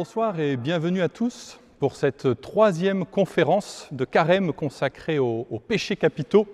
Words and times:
Bonsoir 0.00 0.38
et 0.38 0.56
bienvenue 0.56 1.02
à 1.02 1.08
tous 1.08 1.58
pour 1.80 1.96
cette 1.96 2.40
troisième 2.40 3.04
conférence 3.04 3.88
de 3.90 4.04
carême 4.04 4.52
consacrée 4.52 5.18
aux, 5.18 5.44
péchés 5.66 5.96
capitaux. 5.96 6.46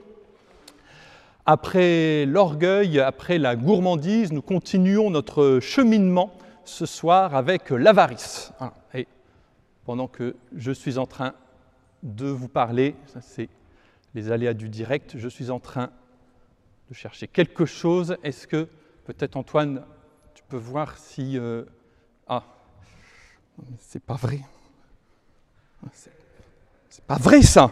Après 1.45 2.25
l'orgueil, 2.25 3.01
après 3.01 3.37
la 3.37 3.55
gourmandise, 3.55 4.33
nous 4.33 4.41
continuons 4.41 5.11
notre 5.11 5.61
cheminement 5.61 6.33
ce 6.65 6.87
soir 6.87 7.35
avec 7.35 7.69
l'avarice. 7.69 8.51
Et 8.95 9.07
pendant 9.85 10.09
que 10.09 10.37
je 10.57 10.73
suis 10.73 10.97
en 10.97 11.05
train 11.05 11.35
de 12.03 12.25
vous 12.25 12.49
parler, 12.49 12.95
ça 13.05 13.21
c'est 13.21 13.51
les 14.15 14.33
aléas 14.33 14.55
du 14.55 14.71
direct, 14.71 15.19
je 15.19 15.29
suis 15.29 15.51
en 15.51 15.61
train 15.61 15.91
de 16.89 16.95
chercher 16.95 17.29
quelque 17.29 17.67
chose. 17.67 18.17
Est-ce 18.23 18.47
que 18.47 18.69
peut-être 19.05 19.37
Antoine, 19.37 19.83
tu 20.33 20.43
peux 20.49 20.57
voir 20.57 20.97
si... 20.97 21.37
euh, 21.37 21.65
Ah, 22.27 22.43
c'est 23.79 24.03
pas 24.03 24.15
vrai. 24.15 24.41
C'est 26.89 27.05
pas 27.05 27.17
vrai 27.17 27.43
ça. 27.43 27.71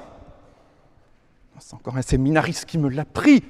C'est 1.59 1.75
encore 1.75 1.97
un 1.97 2.03
séminariste 2.03 2.65
qui 2.65 2.79
me 2.79 2.89
l'a 2.89 3.05
pris. 3.05 3.43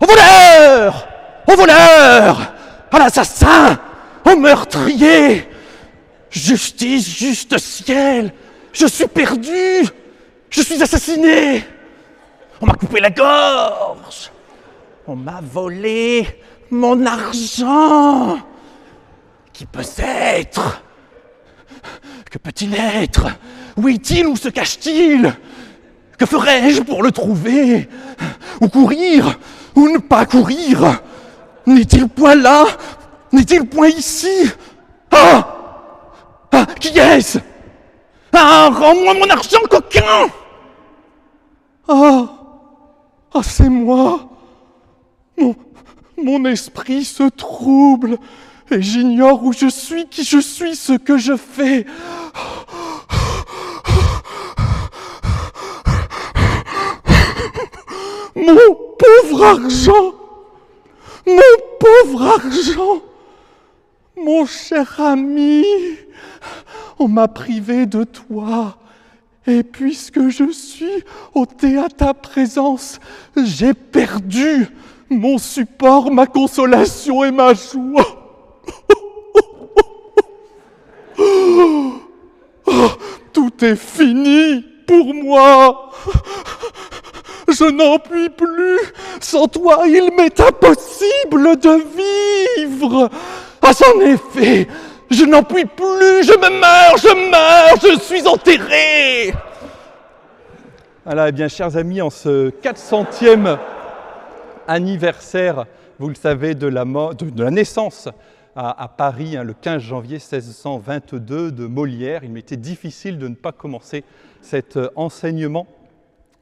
Au 0.00 0.06
voleur! 0.06 1.08
Au 1.48 1.56
voleur! 1.56 2.54
À 2.90 2.98
l'assassin! 2.98 3.78
Au 4.24 4.36
meurtrier! 4.36 5.48
Justice, 6.30 7.16
juste 7.16 7.58
ciel! 7.58 8.32
Je 8.72 8.86
suis 8.86 9.06
perdu! 9.06 9.88
Je 10.50 10.62
suis 10.62 10.82
assassiné! 10.82 11.64
On 12.60 12.66
m'a 12.66 12.74
coupé 12.74 13.00
la 13.00 13.10
gorge! 13.10 14.30
On 15.06 15.16
m'a 15.16 15.40
volé 15.40 16.40
mon 16.70 17.04
argent! 17.06 18.38
Qui 19.52 19.66
peut 19.66 19.82
être 19.98 20.83
Que 22.34 22.38
peut-il 22.40 22.74
être 22.74 23.28
Où 23.76 23.88
est-il 23.88 24.26
Où 24.26 24.34
se 24.34 24.48
cache-t-il? 24.48 25.32
Que 26.18 26.26
ferais-je 26.26 26.82
pour 26.82 27.04
le 27.04 27.12
trouver? 27.12 27.88
Ou 28.60 28.68
courir 28.68 29.38
Ou 29.76 29.88
ne 29.88 29.98
pas 29.98 30.26
courir? 30.26 31.00
N'est-il 31.64 32.08
point 32.08 32.34
là? 32.34 32.64
N'est-il 33.30 33.68
point 33.68 33.86
ici? 33.86 34.50
Ah! 35.12 36.48
Ah 36.50 36.66
Qui 36.80 36.98
est-ce? 36.98 37.38
Ah 38.32 38.68
Rends-moi 38.68 39.14
mon 39.14 39.30
argent, 39.30 39.60
coquin! 39.70 40.26
Ah! 41.86 42.26
Ah, 43.32 43.42
c'est 43.44 43.68
moi! 43.68 44.28
Mon, 45.38 45.54
mon 46.20 46.44
esprit 46.46 47.04
se 47.04 47.28
trouble 47.28 48.18
et 48.70 48.82
j'ignore 48.82 49.44
où 49.44 49.52
je 49.52 49.68
suis, 49.68 50.06
qui 50.06 50.24
je 50.24 50.38
suis, 50.38 50.76
ce 50.76 50.94
que 50.94 51.18
je 51.18 51.36
fais. 51.36 51.86
Mon 58.36 58.74
pauvre 58.98 59.44
argent 59.44 60.14
Mon 61.26 61.36
pauvre 61.78 62.22
argent 62.22 63.02
Mon 64.16 64.44
cher 64.44 65.00
ami 65.00 65.64
On 66.98 67.08
m'a 67.08 67.28
privé 67.28 67.86
de 67.86 68.04
toi. 68.04 68.76
Et 69.46 69.62
puisque 69.62 70.28
je 70.28 70.50
suis 70.50 71.04
ôté 71.34 71.76
à 71.76 71.88
ta 71.88 72.14
présence, 72.14 72.98
j'ai 73.36 73.74
perdu 73.74 74.68
mon 75.10 75.36
support, 75.36 76.10
ma 76.10 76.26
consolation 76.26 77.24
et 77.24 77.30
ma 77.30 77.52
joie. 77.52 78.23
Oh, 82.66 82.90
tout 83.32 83.52
est 83.64 83.76
fini 83.76 84.64
pour 84.86 85.14
moi. 85.14 85.90
Je 87.48 87.64
n'en 87.64 87.98
puis 87.98 88.30
plus. 88.30 88.80
Sans 89.20 89.46
toi, 89.46 89.82
il 89.86 90.10
m'est 90.16 90.40
impossible 90.40 91.58
de 91.60 91.82
vivre. 92.58 93.10
Ah, 93.62 93.72
c'en 93.72 94.00
est 94.00 94.18
fait. 94.32 94.66
Je 95.10 95.24
n'en 95.24 95.42
puis 95.42 95.64
plus. 95.64 96.24
Je 96.24 96.32
me 96.32 96.60
meurs, 96.60 96.96
je 96.96 97.30
meurs, 97.30 97.76
je 97.82 98.00
suis 98.00 98.26
enterré. 98.26 99.34
Voilà, 101.04 101.28
eh 101.28 101.32
bien, 101.32 101.48
chers 101.48 101.76
amis, 101.76 102.00
en 102.00 102.10
ce 102.10 102.50
400e 102.50 103.58
anniversaire, 104.66 105.66
vous 105.98 106.08
le 106.08 106.14
savez, 106.14 106.54
de 106.54 106.66
la 106.66 107.50
naissance 107.50 108.08
à, 108.56 108.88
Paris, 108.88 109.36
hein, 109.36 109.42
le 109.42 109.52
15 109.54 109.82
janvier 109.82 110.18
1622 110.18 111.50
de 111.50 111.66
Molière, 111.66 112.24
il 112.24 112.30
m'était 112.30 112.56
difficile 112.56 113.18
de 113.18 113.28
ne 113.28 113.34
pas 113.34 113.52
commencer 113.52 114.04
cet 114.40 114.76
euh, 114.76 114.90
enseignement 114.94 115.66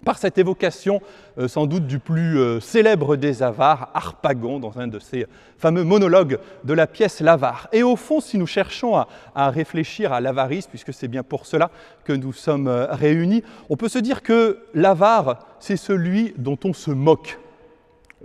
par 0.05 0.19
cette 0.19 0.37
évocation 0.37 1.01
euh, 1.39 1.47
sans 1.47 1.67
doute 1.67 1.87
du 1.87 2.01
plus 2.01 2.39
euh, 2.39 2.61
célèbre 2.61 3.17
des 3.17 3.43
avares, 3.43 3.91
Harpagon, 3.95 4.59
dans 4.59 4.79
un 4.79 4.89
de 4.89 4.99
ses 4.99 5.27
fameux 5.57 5.85
monologues 5.85 6.39
de 6.65 6.75
la 6.75 6.87
pièce 6.87 7.21
L'avare. 7.21 7.69
Et 7.73 7.83
au 7.83 7.97
fond, 7.97 8.21
si 8.21 8.37
nous 8.37 8.49
cherchons 8.49 8.97
à, 8.97 9.51
réfléchir 9.51 10.13
à 10.13 10.21
l'avarice, 10.21 10.67
puisque 10.67 10.93
c'est 10.93 11.09
bien 11.09 11.23
pour 11.23 11.47
cela 11.47 11.71
que 12.05 12.13
nous 12.13 12.33
sommes 12.33 12.69
réunis, 12.69 13.45
on 13.71 13.77
peut 13.77 13.89
se 13.89 14.01
dire 14.01 14.23
que 14.23 14.59
l'avare, 14.75 15.47
c'est 15.61 15.77
celui 15.77 16.35
dont 16.37 16.59
on 16.65 16.73
se 16.73 16.91
moque. 16.91 17.39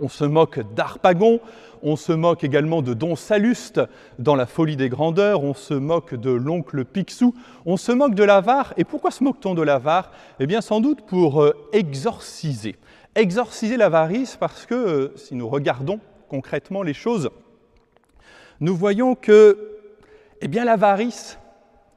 On 0.00 0.08
se 0.08 0.24
moque 0.24 0.60
d'Harpagon, 0.74 1.40
on 1.82 1.96
se 1.96 2.12
moque 2.12 2.44
également 2.44 2.82
de 2.82 2.94
Don 2.94 3.16
Salluste 3.16 3.80
dans 4.18 4.34
La 4.34 4.46
folie 4.46 4.76
des 4.76 4.88
grandeurs, 4.88 5.42
on 5.42 5.54
se 5.54 5.74
moque 5.74 6.14
de 6.14 6.30
l'oncle 6.30 6.84
Picsou, 6.84 7.34
on 7.66 7.76
se 7.76 7.92
moque 7.92 8.14
de 8.14 8.24
l'avare. 8.24 8.74
Et 8.76 8.84
pourquoi 8.84 9.10
se 9.10 9.24
moque-t-on 9.24 9.54
de 9.54 9.62
l'avare? 9.62 10.12
Eh 10.40 10.46
bien, 10.46 10.60
sans 10.60 10.80
doute 10.80 11.02
pour 11.06 11.42
euh, 11.42 11.54
exorciser. 11.72 12.76
Exorciser 13.14 13.76
l'avarice 13.76 14.36
parce 14.36 14.66
que, 14.66 14.74
euh, 14.74 15.12
si 15.16 15.34
nous 15.34 15.48
regardons 15.48 16.00
concrètement 16.28 16.82
les 16.82 16.94
choses, 16.94 17.30
nous 18.60 18.76
voyons 18.76 19.14
que 19.14 19.78
eh 20.40 20.48
bien, 20.48 20.64
l'avarice 20.64 21.38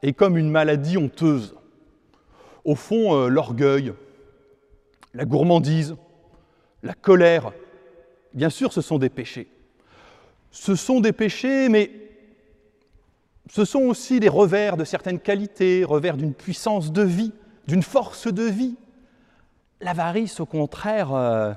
est 0.01 0.13
comme 0.13 0.37
une 0.37 0.49
maladie 0.49 0.97
honteuse. 0.97 1.55
Au 2.65 2.75
fond, 2.75 3.15
euh, 3.15 3.27
l'orgueil, 3.27 3.93
la 5.13 5.25
gourmandise, 5.25 5.95
la 6.81 6.93
colère, 6.93 7.51
bien 8.33 8.49
sûr, 8.49 8.73
ce 8.73 8.81
sont 8.81 8.97
des 8.97 9.09
péchés. 9.09 9.47
Ce 10.51 10.75
sont 10.75 10.99
des 10.99 11.13
péchés, 11.13 11.69
mais 11.69 11.91
ce 13.49 13.65
sont 13.65 13.81
aussi 13.81 14.19
des 14.19 14.29
revers 14.29 14.77
de 14.77 14.83
certaines 14.83 15.19
qualités, 15.19 15.83
revers 15.83 16.17
d'une 16.17 16.33
puissance 16.33 16.91
de 16.91 17.01
vie, 17.01 17.33
d'une 17.67 17.83
force 17.83 18.27
de 18.27 18.43
vie. 18.43 18.77
L'avarice, 19.79 20.39
au 20.39 20.45
contraire, 20.45 21.13
euh, 21.13 21.53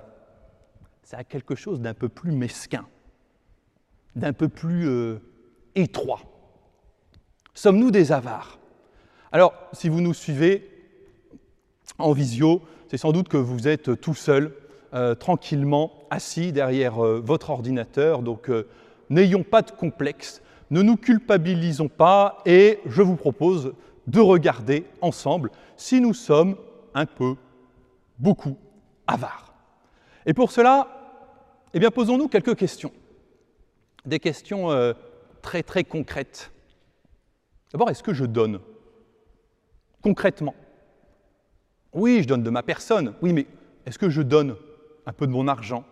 ça 1.03 1.19
a 1.19 1.25
quelque 1.25 1.55
chose 1.55 1.81
d'un 1.81 1.95
peu 1.95 2.09
plus 2.09 2.33
mesquin, 2.33 2.87
d'un 4.17 4.33
peu 4.33 4.49
plus 4.49 4.89
euh, 4.89 5.19
étroit. 5.75 6.23
Sommes-nous 7.53 7.91
des 7.91 8.13
avares? 8.13 8.59
Alors, 9.31 9.55
si 9.73 9.89
vous 9.89 10.01
nous 10.01 10.15
suivez 10.15 10.71
en 11.99 12.13
visio, 12.13 12.63
c'est 12.89 12.97
sans 12.97 13.13
doute 13.13 13.29
que 13.29 13.37
vous 13.37 13.69
êtes 13.69 14.01
tout 14.01 14.15
seul, 14.15 14.55
euh, 14.95 15.17
tranquillement 15.17 15.93
assis 16.09 16.53
derrière 16.53 17.05
euh, 17.05 17.21
votre 17.21 17.51
ordinateur. 17.51 18.23
Donc, 18.23 18.49
euh, 18.49 18.69
n'ayons 19.11 19.43
pas 19.43 19.63
de 19.63 19.73
complexe, 19.73 20.41
ne 20.71 20.83
nous 20.83 20.97
culpabilisons 20.97 21.89
pas 21.89 22.39
et 22.47 22.79
je 22.87 23.03
vous 23.03 23.17
propose 23.17 23.75
de 24.07 24.21
regarder 24.21 24.87
ensemble 25.01 25.51
si 25.77 26.01
nous 26.01 26.15
sommes 26.15 26.55
un 26.95 27.07
peu, 27.07 27.35
beaucoup 28.21 28.57
avares. 29.09 29.53
Et 30.27 30.33
pour 30.33 30.53
cela, 30.53 30.87
eh 31.75 31.81
bien, 31.81 31.91
posons-nous 31.91 32.29
quelques 32.29 32.55
questions. 32.55 32.93
Des 34.07 34.21
questions 34.21 34.69
très 35.43 35.65
très 35.65 35.83
concrètes. 35.83 36.53
D'abord, 37.73 37.91
est-ce 37.91 38.05
que 38.05 38.15
je 38.15 38.27
donne 38.27 38.61
concrètement? 40.03 40.55
Oui, 41.93 42.23
je 42.23 42.29
donne 42.29 42.45
de 42.45 42.51
ma 42.51 42.63
personne. 42.63 43.15
Oui, 43.23 43.33
mais 43.33 43.49
est-ce 43.87 43.99
que 43.99 44.09
je 44.09 44.23
donne 44.23 44.55
un 45.07 45.13
peu 45.13 45.27
de 45.27 45.33
mon 45.33 45.49
argent, 45.49 45.85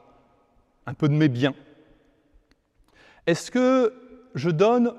un 0.86 0.94
peu 0.94 1.08
de 1.08 1.14
mes 1.14 1.28
biens 1.28 1.54
Est-ce 3.26 3.50
que 3.50 3.92
je 4.34 4.50
donne 4.50 4.94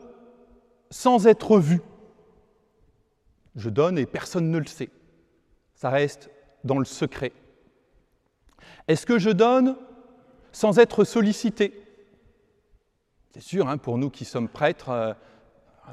sans 0.89 1.27
être 1.27 1.59
vu? 1.59 1.81
Je 3.55 3.69
donne 3.69 3.97
et 3.97 4.05
personne 4.05 4.49
ne 4.49 4.57
le 4.57 4.65
sait. 4.65 4.89
Ça 5.75 5.89
reste 5.89 6.29
dans 6.63 6.79
le 6.79 6.85
secret. 6.85 7.33
Est-ce 8.87 9.05
que 9.05 9.19
je 9.19 9.29
donne 9.29 9.75
sans 10.51 10.79
être 10.79 11.03
sollicité? 11.03 11.79
C'est 13.31 13.41
sûr, 13.41 13.67
hein, 13.67 13.77
pour 13.77 13.97
nous 13.97 14.09
qui 14.09 14.25
sommes 14.25 14.47
prêtres, 14.47 14.89
euh, 14.89 15.13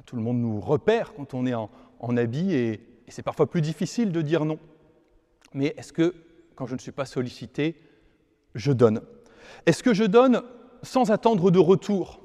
tout 0.06 0.17
le 0.17 0.22
monde 0.22 0.38
nous 0.38 0.61
repère 0.61 1.14
quand 1.14 1.34
on 1.34 1.46
est 1.46 1.55
en, 1.55 1.70
habit 2.17 2.55
et 2.55 2.81
c'est 3.08 3.22
parfois 3.22 3.49
plus 3.49 3.61
difficile 3.61 4.12
de 4.12 4.22
dire 4.22 4.44
non. 4.44 4.58
Mais 5.52 5.75
est-ce 5.76 5.93
que, 5.93 6.14
quand 6.55 6.67
je 6.67 6.75
ne 6.75 6.78
suis 6.78 6.93
pas 6.93 7.06
sollicité, 7.06 7.76
je 8.55 8.73
donne 8.73 9.00
Est-ce 9.67 9.82
que 9.82 9.94
je 9.94 10.05
donne 10.05 10.43
sans 10.82 11.11
attendre 11.11 11.50
de 11.50 11.58
retour? 11.58 12.20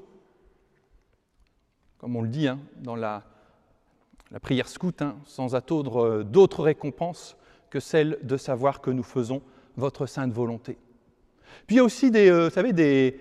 Comme 1.98 2.16
on 2.16 2.22
le 2.22 2.28
dit 2.28 2.48
hein, 2.48 2.58
dans 2.82 2.96
la 2.96 3.22
prière 4.42 4.68
scout, 4.68 5.00
hein, 5.02 5.16
sans 5.24 5.54
attendre 5.54 6.04
euh, 6.04 6.24
d'autres 6.24 6.62
récompenses 6.62 7.36
que 7.70 7.80
celle 7.80 8.18
de 8.22 8.36
savoir 8.36 8.80
que 8.80 8.90
nous 8.90 9.02
faisons 9.02 9.42
votre 9.76 10.06
sainte 10.06 10.32
volonté. 10.32 10.78
Puis 11.66 11.76
il 11.76 11.78
y 11.78 11.80
a 11.80 11.84
aussi 11.84 12.10
des, 12.10 12.30
euh, 12.30 12.50
savez, 12.50 12.72
des, 12.72 13.20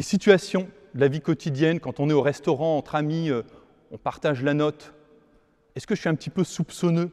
situations 0.00 0.68
de 0.94 1.00
la 1.00 1.08
vie 1.08 1.20
quotidienne, 1.20 1.80
quand 1.80 2.00
on 2.00 2.10
est 2.10 2.14
au 2.14 2.22
restaurant 2.22 2.78
entre 2.78 2.94
amis, 2.94 3.30
euh, 3.30 3.42
on 3.90 3.98
partage 3.98 4.42
la 4.42 4.54
note. 4.54 4.92
Est-ce 5.74 5.86
que 5.86 5.94
je 5.94 6.00
suis 6.00 6.08
un 6.08 6.14
petit 6.14 6.30
peu 6.30 6.44
soupçonneux? 6.44 7.10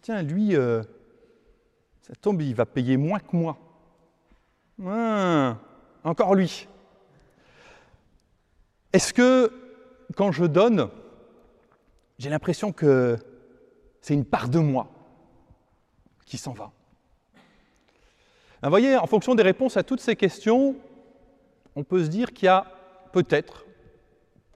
Tiens, 0.00 0.22
lui, 0.22 0.54
ça 2.02 2.14
tombe, 2.20 2.42
il 2.42 2.54
va 2.54 2.66
payer 2.66 2.98
moins 2.98 3.18
que 3.18 3.34
moi. 3.34 3.56
Ah, 4.82 5.58
encore 6.02 6.34
lui. 6.34 6.68
Est-ce 8.92 9.12
que 9.12 9.52
quand 10.16 10.32
je 10.32 10.44
donne, 10.44 10.88
j'ai 12.18 12.30
l'impression 12.30 12.72
que 12.72 13.16
c'est 14.00 14.14
une 14.14 14.24
part 14.24 14.48
de 14.48 14.58
moi 14.58 14.88
qui 16.26 16.38
s'en 16.38 16.52
va? 16.52 16.72
vous 18.62 18.70
voyez, 18.70 18.96
en 18.96 19.06
fonction 19.06 19.34
des 19.34 19.42
réponses 19.42 19.76
à 19.76 19.82
toutes 19.82 20.00
ces 20.00 20.16
questions, 20.16 20.74
on 21.76 21.84
peut 21.84 22.02
se 22.02 22.08
dire 22.08 22.32
qu'il 22.32 22.46
y 22.46 22.48
a 22.48 22.66
peut-être, 23.12 23.66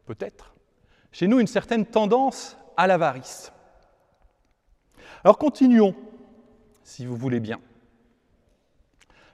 peut-être, 0.06 0.54
chez 1.12 1.26
nous 1.26 1.40
une 1.40 1.46
certaine 1.46 1.84
tendance 1.84 2.56
à 2.76 2.86
l'avarice. 2.86 3.52
Alors 5.24 5.36
continuons, 5.36 5.94
si 6.84 7.04
vous 7.04 7.16
voulez 7.16 7.40
bien. 7.40 7.60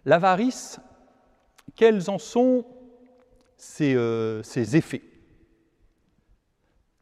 L'avarice, 0.05 0.81
quels 1.77 2.11
en 2.11 2.19
sont 2.19 2.65
ses, 3.57 3.95
euh, 3.95 4.43
effets? 4.43 5.03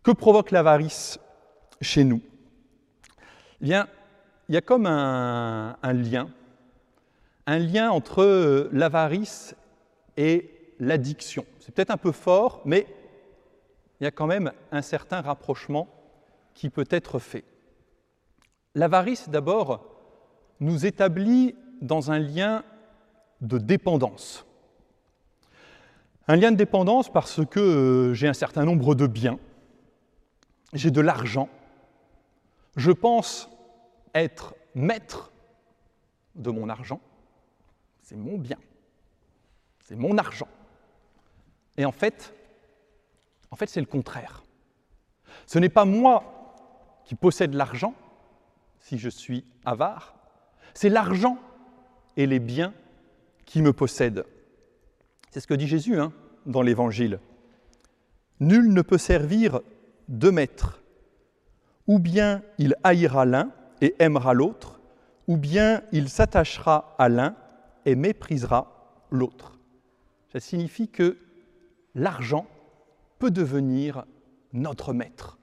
Que 0.02 0.12
provoque 0.12 0.50
l'avarice 0.50 1.18
chez 1.80 2.04
nous? 2.04 2.22
Eh 3.60 3.64
bien, 3.64 3.88
il 4.48 4.54
y 4.54 4.58
a 4.58 4.60
comme 4.60 4.86
un, 4.86 5.76
lien, 5.92 6.28
un 7.46 7.58
lien 7.58 7.90
entre 7.90 8.22
euh, 8.22 8.68
l'avarice 8.72 9.56
et 10.16 10.74
l'addiction. 10.78 11.44
C'est 11.60 11.74
peut-être 11.74 11.90
un 11.90 11.96
peu 11.96 12.12
fort, 12.12 12.62
mais 12.64 12.86
il 14.00 14.04
y 14.04 14.06
a 14.06 14.10
quand 14.10 14.26
même 14.26 14.52
un 14.70 14.82
certain 14.82 15.20
rapprochement 15.20 15.88
qui 16.54 16.70
peut 16.70 16.88
être 16.90 17.18
fait. 17.18 17.44
L'avarice, 18.74 19.28
d'abord, 19.28 19.86
nous 20.60 20.86
établit 20.86 21.54
dans 21.80 22.10
un 22.10 22.18
lien 22.18 22.64
de 23.42 23.58
dépendance. 23.58 24.46
Un 26.28 26.36
lien 26.36 26.52
de 26.52 26.56
dépendance 26.56 27.12
parce 27.12 27.44
que 27.44 27.60
euh, 27.60 28.14
j'ai 28.14 28.28
un 28.28 28.32
certain 28.32 28.64
nombre 28.64 28.94
de 28.94 29.06
biens, 29.06 29.38
j'ai 30.72 30.90
de 30.90 31.00
l'argent, 31.00 31.48
je 32.76 32.92
pense 32.92 33.50
être 34.14 34.54
maître 34.74 35.32
de 36.36 36.50
mon 36.50 36.68
argent, 36.68 37.00
c'est 38.00 38.16
mon 38.16 38.38
bien, 38.38 38.58
c'est 39.80 39.96
mon 39.96 40.16
argent. 40.16 40.48
Et 41.76 41.84
en 41.84 41.92
fait, 41.92 42.34
en 43.50 43.56
fait, 43.56 43.66
c'est 43.66 43.80
le 43.80 43.86
contraire. 43.86 44.44
Ce 45.46 45.58
n'est 45.58 45.68
pas 45.68 45.84
moi 45.84 46.54
qui 47.04 47.16
possède 47.16 47.54
l'argent, 47.54 47.94
si 48.78 48.98
je 48.98 49.08
suis 49.08 49.44
avare, 49.64 50.14
c'est 50.74 50.88
l'argent 50.88 51.38
et 52.16 52.26
les 52.26 52.38
biens 52.38 52.72
qui 53.46 53.62
me 53.62 53.72
possèdent. 53.72 54.24
C'est 55.30 55.40
ce 55.40 55.46
que 55.46 55.54
dit 55.54 55.66
Jésus 55.66 55.98
hein, 55.98 56.12
dans 56.46 56.62
l'Évangile. 56.62 57.20
Nul 58.40 58.72
ne 58.72 58.82
peut 58.82 58.98
servir 58.98 59.60
deux 60.08 60.32
maîtres. 60.32 60.82
Ou 61.86 61.98
bien 61.98 62.42
il 62.58 62.76
haïra 62.84 63.24
l'un 63.24 63.52
et 63.80 63.94
aimera 63.98 64.34
l'autre, 64.34 64.80
ou 65.26 65.36
bien 65.36 65.82
il 65.92 66.08
s'attachera 66.08 66.94
à 66.98 67.08
l'un 67.08 67.34
et 67.84 67.94
méprisera 67.96 69.04
l'autre. 69.10 69.58
Ça 70.32 70.40
signifie 70.40 70.88
que 70.88 71.18
l'argent 71.94 72.46
peut 73.18 73.30
devenir 73.30 74.04
notre 74.52 74.92
maître. 74.92 75.38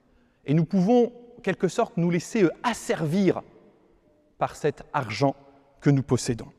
Et 0.46 0.54
nous 0.54 0.64
pouvons, 0.64 1.12
en 1.38 1.40
quelque 1.42 1.68
sorte, 1.68 1.96
nous 1.96 2.10
laisser 2.10 2.48
asservir 2.62 3.42
par 4.38 4.56
cet 4.56 4.82
argent 4.92 5.36
que 5.80 5.90
nous 5.90 6.02
possédons. 6.02 6.50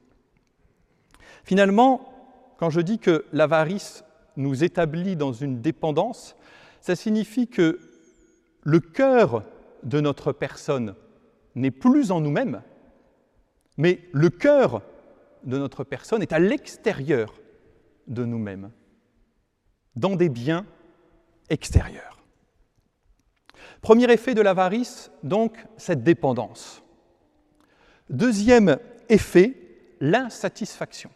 Finalement, 1.44 2.14
quand 2.58 2.70
je 2.70 2.82
dis 2.82 3.00
que 3.00 3.26
l'avarice 3.34 4.04
nous 4.38 4.64
établit 4.64 5.16
dans 5.16 5.34
une 5.34 5.62
dépendance, 5.62 6.36
ça 6.80 6.96
signifie 6.96 7.48
que 7.48 7.80
le 8.64 8.80
cœur 8.80 9.44
de 9.84 10.00
notre 10.00 10.32
personne 10.32 10.96
n'est 11.56 11.72
plus 11.72 12.12
en 12.12 12.22
nous-mêmes, 12.22 12.62
mais 13.78 14.02
le 14.12 14.30
cœur 14.30 14.82
de 15.44 15.58
notre 15.58 15.84
personne 15.84 16.22
est 16.22 16.34
à 16.34 16.40
l'extérieur 16.40 17.34
de 18.08 18.26
nous-mêmes, 18.26 18.72
dans 19.96 20.16
des 20.16 20.30
biens 20.30 20.66
extérieurs. 21.50 22.20
Premier 23.82 24.12
effet 24.12 24.36
de 24.36 24.42
l'avarice, 24.42 25.12
donc, 25.24 25.66
cette 25.78 26.04
dépendance. 26.04 26.84
Deuxième 28.10 28.78
effet, 29.10 29.56
l'insatisfaction. 30.00 31.10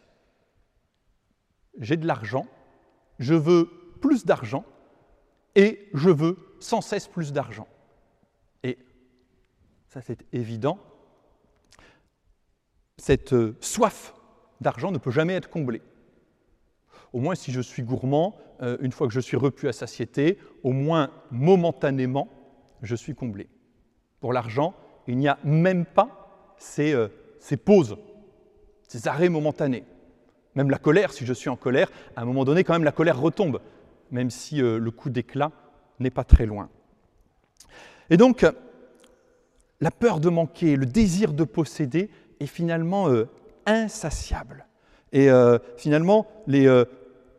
J'ai 1.79 1.97
de 1.97 2.07
l'argent, 2.07 2.47
je 3.19 3.33
veux 3.33 3.69
plus 4.01 4.25
d'argent 4.25 4.65
et 5.55 5.89
je 5.93 6.09
veux 6.09 6.37
sans 6.59 6.81
cesse 6.81 7.07
plus 7.07 7.33
d'argent. 7.33 7.67
Et 8.63 8.77
ça 9.87 10.01
c'est 10.01 10.25
évident, 10.33 10.79
cette 12.97 13.33
euh, 13.33 13.57
soif 13.61 14.13
d'argent 14.61 14.91
ne 14.91 14.97
peut 14.97 15.11
jamais 15.11 15.33
être 15.33 15.49
comblée. 15.49 15.81
Au 17.13 17.19
moins 17.19 17.35
si 17.35 17.51
je 17.51 17.61
suis 17.61 17.83
gourmand, 17.83 18.37
euh, 18.61 18.77
une 18.81 18.91
fois 18.91 19.07
que 19.07 19.13
je 19.13 19.19
suis 19.19 19.37
repu 19.37 19.67
à 19.67 19.73
satiété, 19.73 20.37
au 20.63 20.71
moins 20.71 21.11
momentanément, 21.31 22.29
je 22.81 22.95
suis 22.95 23.15
comblé. 23.15 23.49
Pour 24.19 24.33
l'argent, 24.33 24.73
il 25.07 25.17
n'y 25.17 25.27
a 25.27 25.37
même 25.43 25.85
pas 25.85 26.55
ces, 26.57 26.93
euh, 26.93 27.09
ces 27.39 27.57
pauses, 27.57 27.97
ces 28.87 29.07
arrêts 29.07 29.29
momentanés. 29.29 29.83
Même 30.55 30.69
la 30.69 30.77
colère, 30.77 31.11
si 31.11 31.25
je 31.25 31.33
suis 31.33 31.49
en 31.49 31.55
colère, 31.55 31.91
à 32.15 32.21
un 32.21 32.25
moment 32.25 32.45
donné, 32.45 32.63
quand 32.63 32.73
même, 32.73 32.83
la 32.83 32.91
colère 32.91 33.19
retombe, 33.19 33.59
même 34.11 34.29
si 34.29 34.57
le 34.57 34.89
coup 34.91 35.09
d'éclat 35.09 35.51
n'est 35.99 36.09
pas 36.09 36.23
très 36.23 36.45
loin. 36.45 36.69
Et 38.09 38.17
donc, 38.17 38.45
la 39.81 39.91
peur 39.91 40.19
de 40.19 40.29
manquer, 40.29 40.75
le 40.75 40.85
désir 40.85 41.33
de 41.33 41.43
posséder 41.43 42.09
est 42.39 42.47
finalement 42.47 43.09
euh, 43.09 43.27
insatiable. 43.65 44.65
Et 45.11 45.29
euh, 45.29 45.59
finalement, 45.77 46.27
euh, 46.49 46.85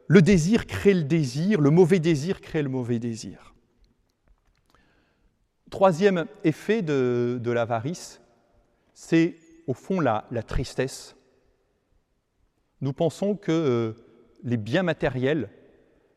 le 0.06 0.22
désir 0.22 0.66
crée 0.66 0.94
le 0.94 1.04
désir, 1.04 1.60
le 1.60 1.70
mauvais 1.70 1.98
désir 1.98 2.40
crée 2.40 2.62
le 2.62 2.68
mauvais 2.68 2.98
désir. 2.98 3.54
Troisième 5.70 6.26
effet 6.44 6.82
de, 6.82 7.50
l'avarice, 7.50 8.20
c'est 8.94 9.36
au 9.66 9.74
fond 9.74 10.00
la, 10.00 10.24
tristesse. 10.46 11.15
Nous 12.86 12.92
pensons 12.92 13.34
que 13.34 13.96
les 14.44 14.56
biens 14.56 14.84
matériels, 14.84 15.50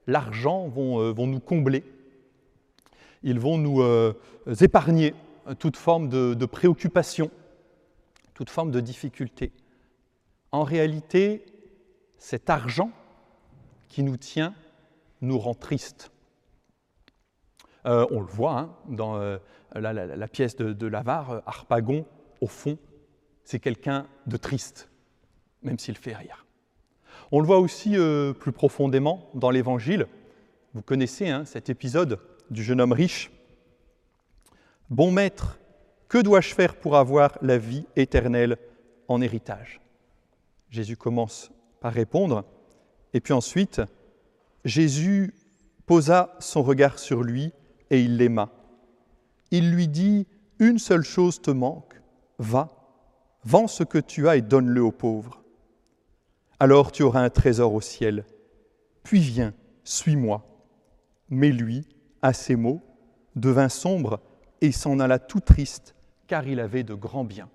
l'argent 0.05 0.67
vont, 0.67 1.11
vont 1.11 1.25
nous 1.25 1.39
combler, 1.39 1.83
ils 3.23 3.39
vont 3.39 3.57
nous 3.57 3.81
euh, 3.81 4.13
épargner 4.61 5.15
toute 5.57 5.77
forme 5.77 6.09
de, 6.09 6.45
préoccupation, 6.45 7.31
toute 8.35 8.51
forme 8.51 8.69
de 8.69 8.79
difficulté. 8.79 9.51
En 10.51 10.61
réalité, 10.61 11.43
cet 12.19 12.51
argent 12.51 12.91
qui 13.87 14.03
nous 14.03 14.17
tient 14.17 14.53
nous 15.21 15.39
rend 15.39 15.55
tristes. 15.55 16.11
Euh, 17.87 18.05
on 18.11 18.19
le 18.19 18.27
voit 18.27 18.59
hein, 18.59 18.75
dans 18.89 19.15
euh, 19.15 19.39
la, 19.73 20.27
pièce 20.27 20.55
de, 20.55 20.71
de 20.71 20.85
l'avare, 20.85 21.41
Harpagon, 21.47 22.05
au 22.41 22.47
fond, 22.47 22.77
c'est 23.43 23.59
quelqu'un 23.59 24.05
de 24.27 24.37
triste, 24.37 24.91
même 25.63 25.79
s'il 25.79 25.97
fait 25.97 26.13
rire. 26.13 26.45
On 27.31 27.39
le 27.39 27.45
voit 27.45 27.59
aussi 27.59 27.95
plus 28.39 28.51
profondément 28.51 29.29
dans 29.33 29.51
l'Évangile. 29.51 30.07
Vous 30.73 30.81
connaissez 30.81 31.29
hein, 31.29 31.45
cet 31.45 31.69
épisode 31.69 32.19
du 32.49 32.63
jeune 32.63 32.81
homme 32.81 32.91
riche. 32.91 33.31
Bon 34.89 35.11
maître, 35.11 35.59
que 36.07 36.17
dois-je 36.17 36.55
faire 36.55 36.75
pour 36.75 36.97
avoir 36.97 37.37
la 37.41 37.59
vie 37.59 37.85
éternelle 37.95 38.57
en 39.07 39.21
héritage? 39.21 39.79
Jésus 40.71 40.97
commence 40.97 41.51
par 41.79 41.93
répondre, 41.93 42.45
et 43.13 43.21
puis 43.21 43.33
ensuite, 43.33 43.81
Jésus 44.65 45.33
posa 45.85 46.35
son 46.39 46.63
regard 46.63 46.99
sur 46.99 47.23
lui 47.23 47.51
et 47.89 48.01
il 48.01 48.17
l'aima. 48.17 48.49
Il 49.51 49.71
lui 49.71 49.87
dit, 49.87 50.27
Une 50.59 50.79
seule 50.79 51.03
chose 51.03 51.41
te 51.41 51.51
manque, 51.51 52.01
va, 52.37 52.69
vends 53.43 53.67
ce 53.67 53.83
que 53.83 53.99
tu 53.99 54.27
as 54.27 54.35
et 54.35 54.41
donne-le 54.41 54.81
aux 54.81 54.91
pauvres. 54.91 55.38
Alors 56.59 56.91
tu 56.91 57.03
auras 57.03 57.21
un 57.21 57.29
trésor 57.29 57.73
au 57.73 57.81
ciel. 57.81 58.25
Puis 59.03 59.21
viens, 59.21 59.53
suis-moi. 59.83 60.45
Mais 61.29 61.51
lui, 61.51 61.87
à 62.21 62.33
ces 62.33 62.55
mots, 62.55 62.81
devint 63.35 63.69
sombre 63.69 64.19
et 64.61 64.71
s'en 64.71 64.99
alla 64.99 65.19
tout 65.19 65.39
triste, 65.39 65.95
car 66.27 66.47
il 66.47 66.59
avait 66.59 66.83
de 66.83 66.93
grands 66.93 67.23
biens. 67.23 67.49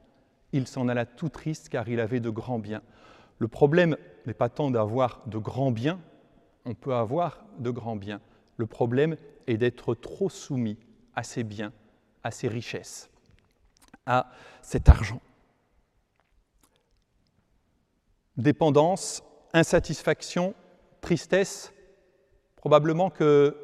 Il 0.52 0.66
s'en 0.66 0.88
alla 0.88 1.04
tout 1.04 1.28
triste, 1.28 1.68
car 1.68 1.88
il 1.88 2.00
avait 2.00 2.20
de 2.20 2.30
grands 2.30 2.58
biens. 2.58 2.82
Le 3.38 3.48
problème 3.48 3.96
n'est 4.26 4.34
pas 4.34 4.48
tant 4.48 4.70
d'avoir 4.70 5.22
de 5.26 5.36
grands 5.36 5.72
biens, 5.72 6.00
on 6.64 6.74
peut 6.74 6.94
avoir 6.94 7.44
de 7.58 7.70
grands 7.70 7.96
biens. 7.96 8.20
Le 8.56 8.66
problème 8.66 9.16
est 9.46 9.56
d'être 9.58 9.94
trop 9.94 10.30
soumis 10.30 10.78
à 11.14 11.24
ces 11.24 11.44
biens, 11.44 11.72
à 12.22 12.30
ces 12.30 12.48
richesses, 12.48 13.10
à 14.06 14.30
cet 14.62 14.88
argent. 14.88 15.20
Dépendance, 18.36 19.22
insatisfaction, 19.52 20.54
tristesse, 21.00 21.72
probablement 22.56 23.10
que 23.10 23.56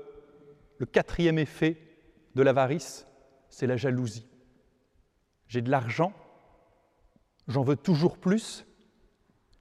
le 0.78 0.86
quatrième 0.86 1.38
effet 1.38 1.76
de 2.34 2.42
l'avarice, 2.42 3.06
c'est 3.48 3.66
la 3.66 3.76
jalousie. 3.76 4.26
J'ai 5.48 5.62
de 5.62 5.70
l'argent, 5.70 6.12
j'en 7.48 7.62
veux 7.62 7.76
toujours 7.76 8.18
plus, 8.18 8.64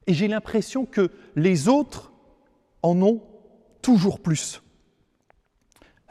et 0.08 0.13
j'ai 0.13 0.28
l'impression 0.28 0.86
que 0.86 1.12
les 1.36 1.68
autres 1.68 2.12
en 2.82 3.01
ont 3.01 3.22
toujours 3.82 4.20
plus. 4.20 4.62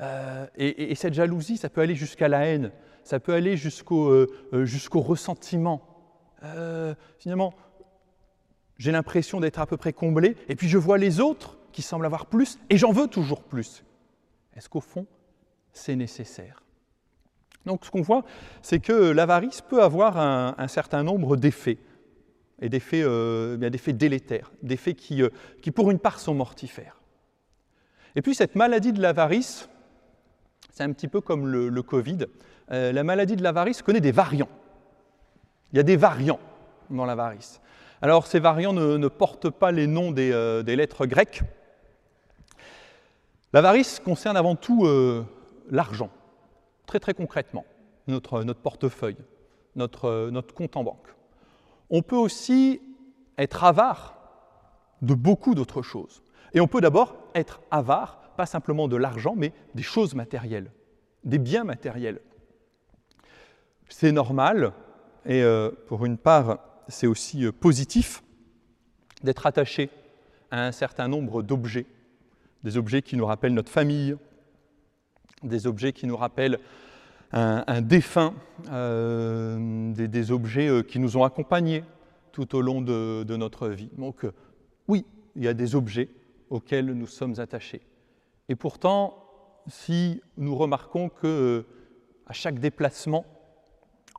Euh, 0.01 0.47
et, 0.57 0.95
cette 0.95 1.15
jalousie, 1.15 1.57
ça 1.57 1.69
peut 1.69 1.81
aller 1.81 1.95
jusqu'à 1.95 2.29
la 2.29 2.47
haine, 2.47 2.71
ça 3.03 3.19
peut 3.19 3.35
aller 3.35 3.57
jusqu'au 3.57 4.09
euh, 4.11 4.27
euh, 4.53 5.01
ressentiment. 5.01 5.83
finalement, 7.19 7.55
j'ai 8.79 8.93
l'impression 8.93 9.41
d'être 9.41 9.59
à 9.59 9.67
peu 9.67 9.77
près 9.77 9.93
comblé, 9.93 10.37
et 10.49 10.57
puis 10.57 10.69
je 10.69 10.79
vois 10.79 10.99
les 10.99 11.21
autres 11.21 11.59
qui 11.73 11.83
semblent 11.83 12.07
avoir 12.07 12.27
plus, 12.27 12.59
et 12.71 12.77
j'en 12.77 12.93
veux 12.93 13.09
toujours 13.09 13.43
plus. 13.43 13.85
Est-ce 14.57 14.69
qu'au 14.69 14.81
fond, 14.81 15.07
c'est 15.73 15.97
nécessaire? 15.97 16.63
Donc 17.67 17.85
ce 17.85 17.91
qu'on 17.91 18.03
voit, 18.03 18.25
c'est 18.63 18.79
que 18.79 18.93
l'avarice 18.93 19.61
peut 19.61 19.83
avoir 19.83 20.17
un, 20.17 20.69
certain 20.69 21.03
nombre 21.03 21.37
d'effets, 21.37 21.79
et 22.61 22.69
d'effets, 22.69 23.05
d'effets 23.59 23.93
délétères, 23.93 24.51
d'effets 24.63 24.95
qui, 24.95 25.23
qui, 25.61 25.71
pour 25.71 25.91
une 25.91 25.99
part, 25.99 26.19
sont 26.19 26.35
mortifères. 26.35 26.99
Et 28.17 28.23
puis 28.23 28.35
cette 28.35 28.57
maladie 28.57 28.93
de 28.93 29.01
l'avarice, 29.01 29.69
c'est 30.71 30.83
un 30.83 30.93
petit 30.93 31.09
peu 31.09 31.21
comme 31.21 31.47
le, 31.47 31.83
Covid. 31.83 32.27
Euh, 32.71 32.93
la 32.93 33.05
maladie 33.05 33.37
de 33.37 33.43
l'avarice 33.43 33.83
connaît 33.83 34.01
des 34.01 34.13
variants. 34.13 34.49
Il 35.73 35.77
y 35.77 35.81
a 35.81 35.83
des 35.83 35.97
variants 35.97 36.41
dans 36.91 37.05
l'avarice. 37.05 37.61
Alors 38.01 38.27
ces 38.27 38.39
variants 38.39 38.73
ne, 38.73 39.09
portent 39.09 39.51
pas 39.51 39.73
les 39.73 39.87
noms 39.87 40.15
euh, 40.17 40.63
des, 40.63 40.77
lettres 40.77 41.07
grecques. 41.07 41.43
L'avarice 43.53 44.01
concerne 44.01 44.37
avant 44.37 44.55
tout 44.55 44.87
euh, 44.87 45.25
l'argent, 45.71 46.11
très 46.87 47.01
très 47.01 47.15
concrètement, 47.15 47.65
notre, 48.07 48.43
portefeuille, 48.53 49.17
notre, 49.75 50.31
notre 50.31 50.55
compte 50.55 50.77
en 50.77 50.85
banque. 50.85 51.15
On 51.91 52.03
peut 52.03 52.17
aussi 52.17 52.81
être 53.37 53.65
avare 53.65 54.17
de 55.03 55.15
beaucoup 55.15 55.55
d'autres 55.55 55.83
choses. 55.83 56.23
Et 56.55 56.61
on 56.61 56.67
peut 56.69 56.81
d'abord 56.81 57.17
être 57.35 57.61
avare 57.71 58.21
pas 58.37 58.47
simplement 58.47 58.87
de 58.87 58.97
l'argent, 58.97 59.35
mais 59.37 59.53
des 59.75 59.83
choses 59.83 60.15
matérielles, 60.15 60.71
des 61.25 61.39
biens 61.39 61.65
matériels. 61.65 62.21
C'est 63.89 64.13
normal, 64.13 64.73
et 65.27 65.43
euh, 65.43 65.71
pour 65.87 66.05
une 66.05 66.19
part, 66.19 66.59
c'est 66.89 67.07
aussi 67.07 67.45
euh, 67.45 67.53
positif 67.53 68.23
d'être 69.23 69.47
attaché 69.47 69.91
à 70.51 70.67
un 70.67 70.73
certain 70.73 71.09
nombre 71.09 71.43
d'objets, 71.43 71.87
des 72.65 72.77
objets 72.77 73.03
qui 73.03 73.17
nous 73.17 73.27
rappellent 73.27 73.55
notre 73.55 73.71
famille, 73.71 74.17
des 75.43 75.67
objets 75.67 75.93
qui 75.93 76.07
nous 76.07 76.17
rappellent 76.17 76.59
un, 77.33 77.83
défunt, 77.83 78.35
euh, 78.71 79.93
des, 79.93 80.33
objets 80.33 80.83
qui 80.89 80.99
nous 80.99 81.19
ont 81.19 81.25
accompagnés 81.25 81.85
tout 82.33 82.57
au 82.57 82.63
long 82.63 82.81
de, 82.81 83.23
de 83.23 83.37
notre 83.37 83.69
vie. 83.69 83.91
Donc 83.99 84.25
oui, 84.89 85.05
il 85.37 85.45
y 85.45 85.49
a 85.49 85.53
des 85.53 85.75
objets 85.75 86.09
auxquels 86.49 86.87
nous 86.87 87.07
sommes 87.07 87.39
attachés. 87.39 87.83
Et 88.49 88.57
pourtant, 88.57 89.23
si 89.67 90.23
nous 90.39 90.57
remarquons 90.57 91.11
que 91.11 91.67
à 92.27 92.33
chaque 92.33 92.59
déplacement, 92.59 93.25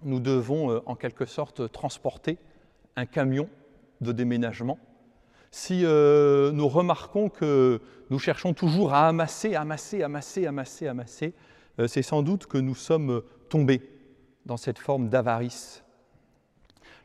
nous 0.02 0.20
devons 0.20 0.72
euh, 0.72 0.80
en 0.86 0.96
quelque 0.96 1.26
sorte 1.26 1.72
transporter 1.72 2.38
un 3.00 3.06
camion 3.06 3.50
de 4.02 4.12
déménagement, 4.12 4.78
si 5.52 5.82
euh, 5.84 6.52
nous 6.52 6.68
remarquons 6.68 7.30
que 7.30 7.82
nous 8.10 8.20
cherchons 8.20 8.54
toujours 8.54 8.94
à 8.94 9.08
amasser, 9.08 9.56
amasser, 9.56 10.04
amasser, 10.04 10.46
amasser, 10.46 10.88
amasser, 10.88 11.34
euh, 11.80 11.88
c'est 11.88 12.02
sans 12.02 12.22
doute 12.22 12.46
que 12.46 12.58
nous 12.58 12.76
sommes 12.76 13.22
tombés 13.50 13.82
dans 14.46 14.58
cette 14.58 14.80
forme 14.80 15.10
d'avarice. 15.10 15.84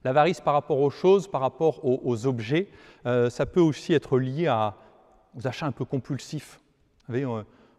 L'avarice 0.04 0.40
par 0.40 0.52
rapport 0.54 0.80
aux 0.80 0.90
choses, 0.90 1.28
par 1.28 1.40
rapport 1.40 1.82
aux, 1.82 2.26
objets, 2.26 2.68
ça 3.04 3.46
peut 3.46 3.60
aussi 3.60 3.94
être 3.94 4.18
lié 4.18 4.54
aux 5.34 5.46
achats 5.46 5.64
un 5.64 5.72
peu 5.72 5.86
compulsifs 5.86 6.60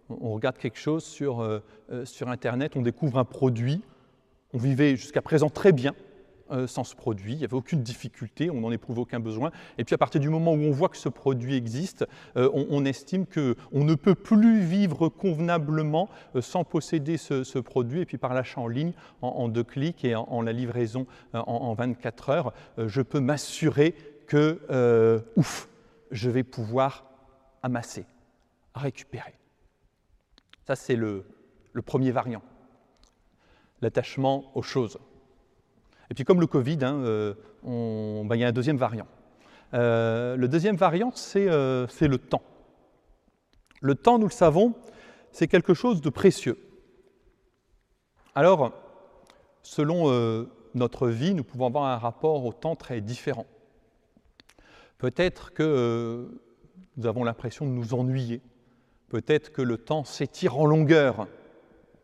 on, 0.09 0.33
regarde 0.33 0.57
quelque 0.57 0.77
chose 0.79 1.03
sur, 1.03 1.41
euh, 1.41 1.59
euh, 1.91 2.05
sur 2.05 2.29
Internet, 2.29 2.75
on 2.75 2.81
découvre 2.81 3.17
un 3.17 3.25
produit, 3.25 3.81
on 4.53 4.57
vivait 4.57 4.95
jusqu'à 4.95 5.21
présent 5.21 5.49
très 5.49 5.71
bien 5.71 5.93
euh, 6.51 6.67
sans 6.67 6.83
ce 6.83 6.95
produit, 6.95 7.33
il 7.33 7.37
n'y 7.39 7.43
avait 7.43 7.55
aucune 7.55 7.81
difficulté, 7.81 8.49
on 8.49 8.61
n'en 8.61 8.71
éprouve 8.71 8.99
aucun 8.99 9.19
besoin. 9.19 9.51
Et 9.77 9.83
puis 9.83 9.95
à 9.95 9.97
partir 9.97 10.21
du 10.21 10.29
moment 10.29 10.53
où 10.53 10.61
on 10.61 10.71
voit 10.71 10.89
que 10.89 10.97
ce 10.97 11.09
produit 11.09 11.55
existe, 11.55 12.05
on, 12.35 12.85
estime 12.85 13.25
qu'on 13.25 13.83
ne 13.83 13.95
peut 13.95 14.15
plus 14.15 14.59
vivre 14.61 15.09
convenablement 15.09 16.09
sans 16.39 16.63
posséder 16.63 17.17
ce, 17.17 17.59
produit. 17.59 18.01
Et 18.01 18.05
puis 18.05 18.17
par 18.17 18.33
l'achat 18.33 18.61
en 18.61 18.67
ligne, 18.67 18.93
en, 19.21 19.47
deux 19.47 19.63
clics 19.63 20.03
et 20.05 20.15
en, 20.15 20.41
la 20.41 20.51
livraison 20.51 21.07
en, 21.33 21.39
en, 21.39 21.73
24 21.73 22.29
heures, 22.29 22.53
je 22.77 23.01
peux 23.01 23.19
m'assurer 23.19 23.95
que, 24.27 25.23
ouf, 25.35 25.69
je 26.11 26.29
vais 26.29 26.43
pouvoir 26.43 27.05
amasser 27.63 28.05
récupérer. 28.75 29.33
Ça, 30.67 30.75
c'est 30.75 30.95
le, 30.95 31.25
premier 31.85 32.11
variant, 32.11 32.41
l'attachement 33.81 34.51
aux 34.55 34.61
choses. 34.61 34.97
Et 36.09 36.13
puis 36.13 36.23
comme 36.23 36.39
le 36.39 36.47
Covid, 36.47 36.79
hein, 36.81 36.95
euh, 37.03 37.33
ben, 37.63 38.35
il 38.35 38.39
y 38.39 38.43
a 38.43 38.47
un 38.47 38.51
deuxième 38.51 38.77
variant. 38.77 39.07
Euh, 39.73 40.35
le 40.35 40.47
deuxième 40.47 40.75
variant, 40.75 41.11
euh, 41.35 41.87
c'est 41.89 42.07
le 42.07 42.17
temps. 42.17 42.43
Le 43.81 43.95
temps, 43.95 44.19
nous 44.19 44.27
le 44.27 44.31
savons, 44.31 44.73
c'est 45.31 45.47
quelque 45.47 45.73
chose 45.73 46.01
de 46.01 46.09
précieux. 46.09 46.57
Alors, 48.35 48.73
selon 49.63 50.47
notre 50.73 51.07
vie, 51.07 51.33
nous 51.33 51.43
pouvons 51.43 51.67
avoir 51.67 51.85
un 51.85 51.97
rapport 51.97 52.45
au 52.45 52.53
temps 52.53 52.75
très 52.75 53.01
différent. 53.01 53.45
Peut-être 54.97 55.53
que 55.53 56.27
nous 56.97 57.05
avons 57.05 57.23
l'impression 57.23 57.65
de 57.65 57.71
nous 57.71 57.93
ennuyer 57.93 58.41
peut-être 59.09 59.51
que 59.51 59.61
le 59.61 59.77
temps 59.77 60.03
s'étire 60.03 60.57
en 60.57 60.65
longueur 60.65 61.27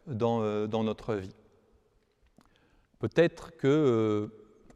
dans, 0.08 0.68
notre 0.84 1.16
vie. 1.16 1.36
Peut-être 3.02 3.58
que, 3.58 3.68
euh, 3.68 4.28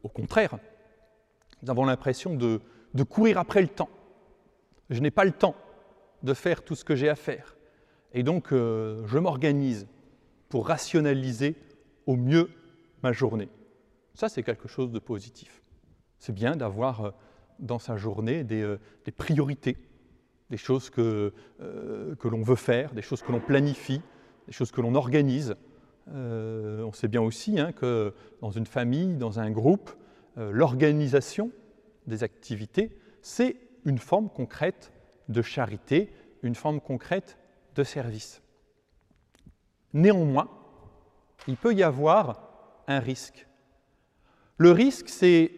au 0.02 0.08
contraire, 0.08 0.58
nous 1.62 1.70
avons 1.70 1.84
l'impression 1.84 2.34
de, 2.34 2.60
courir 3.08 3.38
après 3.38 3.62
le 3.62 3.68
temps. 3.68 3.88
Je 4.90 5.00
n'ai 5.00 5.12
pas 5.12 5.24
le 5.24 5.30
temps 5.30 5.54
de 6.24 6.34
faire 6.34 6.64
tout 6.64 6.74
ce 6.74 6.84
que 6.84 6.96
j'ai 6.96 7.08
à 7.08 7.14
faire. 7.14 7.56
Et 8.12 8.24
donc, 8.24 8.52
euh, 8.52 9.06
je 9.06 9.18
m'organise 9.18 9.86
pour 10.48 10.66
rationaliser 10.66 11.54
au 12.06 12.16
mieux 12.16 12.50
ma 13.04 13.12
journée. 13.12 13.48
Ça, 14.14 14.28
c'est 14.28 14.42
quelque 14.42 14.66
chose 14.66 14.90
de 14.90 14.98
positif. 14.98 15.62
C'est 16.18 16.34
bien 16.34 16.56
d'avoir 16.56 17.12
dans 17.60 17.78
sa 17.78 17.96
journée 17.96 18.42
des 18.42 18.78
priorités, 19.16 19.76
des 20.50 20.56
choses 20.56 20.90
euh, 20.98 21.30
que 22.16 22.28
l'on 22.28 22.42
veut 22.42 22.56
faire, 22.56 22.92
des 22.92 23.02
choses 23.02 23.22
que 23.22 23.30
l'on 23.30 23.40
planifie, 23.40 24.00
des 24.46 24.52
choses 24.52 24.72
que 24.72 24.80
l'on 24.80 24.94
organise. 24.96 25.54
Euh, 26.08 26.82
on 26.82 26.92
sait 26.92 27.08
bien 27.08 27.20
aussi 27.20 27.58
hein, 27.58 27.72
que 27.72 28.14
dans 28.40 28.50
une 28.50 28.66
famille, 28.66 29.16
dans 29.16 29.40
un 29.40 29.50
groupe, 29.50 29.90
euh, 30.38 30.50
l'organisation 30.52 31.50
des 32.06 32.22
activités, 32.22 32.96
c'est 33.22 33.56
une 33.84 33.98
forme 33.98 34.28
concrète 34.28 34.92
de 35.28 35.42
charité, 35.42 36.12
une 36.42 36.54
forme 36.54 36.80
concrète 36.80 37.38
de 37.74 37.82
service. 37.82 38.42
Néanmoins, 39.92 40.48
il 41.48 41.56
peut 41.56 41.74
y 41.74 41.82
avoir 41.82 42.82
un 42.86 43.00
risque. 43.00 43.46
Le 44.58 44.70
risque, 44.70 45.08
c'est 45.08 45.52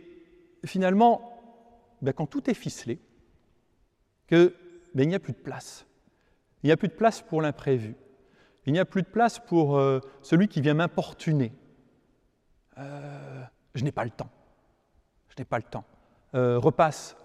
finalement, 0.65 1.41
ben, 2.03 2.13
quand 2.13 2.27
tout 2.27 2.49
est 2.51 2.55
ficelé, 2.55 2.99
que 4.27 4.55
mais 4.95 5.05
il 5.05 5.09
n'y 5.09 5.15
a 5.15 5.21
plus 5.21 5.33
de 5.33 5.39
place. 5.39 5.87
Il 6.63 6.67
n'y 6.67 6.73
a 6.73 6.77
plus 6.77 6.89
de 6.89 6.95
place 6.95 7.21
pour 7.23 7.43
l'imprévu. 7.43 7.95
Il 8.69 8.73
n'y 8.73 8.81
a 8.81 8.85
plus 8.85 9.01
de 9.01 9.07
place 9.07 9.39
pour 9.39 9.79
euh, 9.79 9.99
celui 10.21 10.47
qui 10.47 10.61
vient 10.61 10.75
m'importuner. 10.75 11.53
Euh, 12.77 13.43
je 13.75 13.83
n'ai 13.83 13.93
pas 13.93 14.05
le 14.05 14.11
temps. 14.11 14.29
Je 15.31 15.37
n'ai 15.39 15.47
pas 15.47 15.57
le 15.57 15.63
temps. 15.63 15.87
Euh, 16.35 16.59
repasse, 16.59 17.17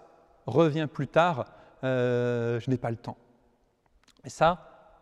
reviens 0.45 0.87
plus 0.87 1.09
tard, 1.09 1.47
je 1.81 2.69
n'ai 2.69 2.77
pas 2.77 2.91
le 2.91 2.95
temps. 2.95 3.17
Et 4.23 4.29
ça, 4.29 4.95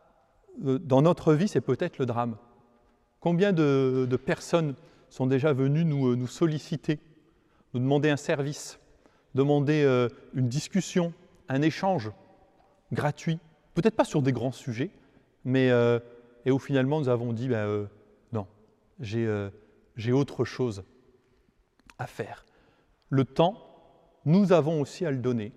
dans 0.57 1.03
notre 1.03 1.35
vie, 1.35 1.47
c'est 1.47 1.61
peut-être 1.61 1.99
le 1.99 2.07
drame. 2.07 2.37
Combien 3.19 3.53
de, 3.53 4.19
personnes 4.25 4.73
sont 5.09 5.27
déjà 5.27 5.53
venues 5.53 5.85
nous, 5.85 6.25
solliciter, 6.25 6.99
nous 7.75 7.81
demander 7.81 8.09
un 8.09 8.17
service, 8.17 8.79
demander 9.35 10.07
une 10.33 10.49
discussion, 10.49 11.13
un 11.49 11.61
échange 11.61 12.11
gratuit, 12.91 13.37
peut-être 13.75 13.95
pas 13.95 14.05
sur 14.05 14.23
des 14.23 14.31
grands 14.31 14.51
sujets, 14.51 14.89
mais 15.45 15.69
et 16.45 16.51
où 16.51 16.59
finalement 16.59 16.99
nous 16.99 17.09
avons 17.09 17.33
dit 17.33 17.47
ben, 17.47 17.67
euh, 17.67 17.85
non, 18.31 18.47
j'ai 18.99 20.11
autre 20.11 20.45
chose 20.45 20.83
à 21.97 22.07
faire. 22.07 22.45
Le 23.09 23.25
temps, 23.25 23.71
nous 24.25 24.53
avons 24.53 24.81
aussi 24.81 25.05
à 25.05 25.11
le 25.11 25.17
donner, 25.17 25.51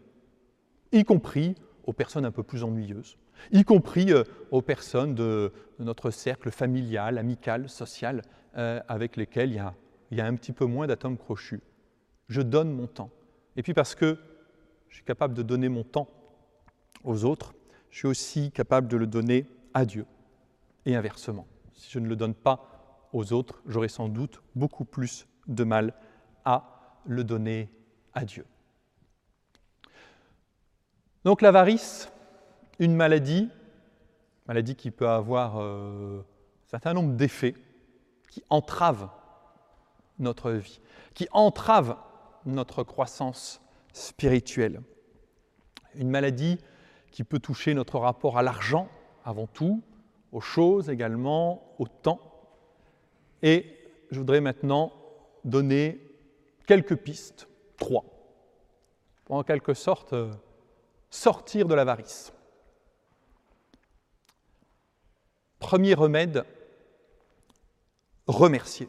y 0.93 1.05
compris 1.05 1.55
aux 1.85 1.93
personnes 1.93 2.25
un 2.25 2.31
peu 2.31 2.43
plus 2.43 2.65
ennuyeuses, 2.65 3.17
y 3.53 3.65
compris 3.65 4.13
euh, 4.13 4.25
aux 4.51 4.63
personnes 4.63 5.15
de, 5.15 5.53
notre 5.79 6.11
cercle 6.11 6.51
familial, 6.51 7.19
amical, 7.19 7.69
social, 7.69 8.23
euh, 8.57 8.81
avec 8.89 9.17
lesquelles 9.17 9.51
il 9.51 9.57
y, 9.57 9.59
a, 9.59 9.75
il 10.11 10.19
y, 10.19 10.21
a, 10.21 10.27
un 10.27 10.35
petit 10.35 10.53
peu 10.53 10.65
moins 10.65 10.87
d'atomes 10.87 11.19
crochus. 11.19 11.61
Je 12.29 12.41
donne 12.41 12.73
mon 12.73 12.87
temps. 12.87 13.11
Et 13.57 13.63
puis 13.63 13.75
parce 13.75 13.95
que 13.95 14.19
je 14.89 14.97
suis 14.97 15.05
capable 15.05 15.35
de 15.35 15.43
donner 15.43 15.69
mon 15.69 15.83
temps 15.83 16.09
aux 17.03 17.25
autres, 17.25 17.55
je 17.91 17.99
suis 17.99 18.09
aussi 18.09 18.51
capable 18.51 18.89
de 18.89 18.97
le 18.97 19.07
donner 19.07 19.47
à 19.75 19.85
Dieu. 19.85 20.07
Et 20.87 20.95
inversement, 20.97 21.47
si 21.75 21.91
je 21.91 21.99
ne 21.99 22.09
le 22.09 22.17
donne 22.17 22.35
pas 22.35 23.09
aux 23.13 23.33
autres, 23.33 23.63
j'aurai 23.67 23.89
sans 23.89 24.09
doute 24.09 24.43
beaucoup 24.55 24.85
plus 24.85 25.27
de 25.47 25.65
mal 25.65 25.95
à 26.45 27.01
le 27.07 27.25
donner 27.25 27.71
à 28.13 28.25
Dieu. 28.25 28.47
Donc 31.25 31.41
l'avarice, 31.41 32.11
une 32.79 32.95
maladie, 32.95 33.49
maladie 34.47 34.75
qui 34.75 34.91
peut 34.91 35.09
avoir 35.09 35.59
euh, 35.59 36.21
un 36.21 36.69
certain 36.69 36.93
nombre 36.93 37.15
d'effets 37.15 37.55
qui 38.31 38.43
entravent 38.51 39.11
notre 40.19 40.51
vie, 40.51 40.81
qui 41.15 41.27
entravent 41.33 41.97
notre 42.45 42.83
croissance 42.83 43.63
spirituelle. 43.93 44.83
Une 45.95 46.11
maladie 46.11 46.59
qui 47.11 47.25
peut 47.25 47.39
toucher 47.39 47.75
notre 47.75 47.99
rapport 47.99 48.37
à 48.37 48.43
l'argent 48.43 48.89
avant 49.25 49.47
tout, 49.47 49.83
aux 50.35 50.41
choses 50.41 50.91
également, 50.91 51.75
au 51.79 51.87
temps. 51.87 52.21
Et 53.41 53.79
je 54.11 54.19
voudrais 54.19 54.41
maintenant 54.41 54.93
donner 55.45 56.01
quelques 56.67 56.97
pistes, 56.97 57.49
trois, 57.77 58.05
pour 59.25 59.37
en 59.37 59.45
quelque 59.45 59.75
sorte 59.75 60.13
euh, 60.13 60.33
sortir 61.09 61.69
de 61.69 61.75
l'avarice. 61.75 62.33
Premier 65.61 65.95
remède, 65.95 66.45
remercier, 68.27 68.89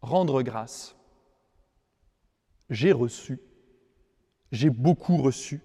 rendre 0.00 0.40
grâce. 0.42 0.96
J'ai 2.70 2.92
reçu, 2.92 3.40
j'ai 4.52 4.70
beaucoup 4.70 5.18
reçu. 5.18 5.60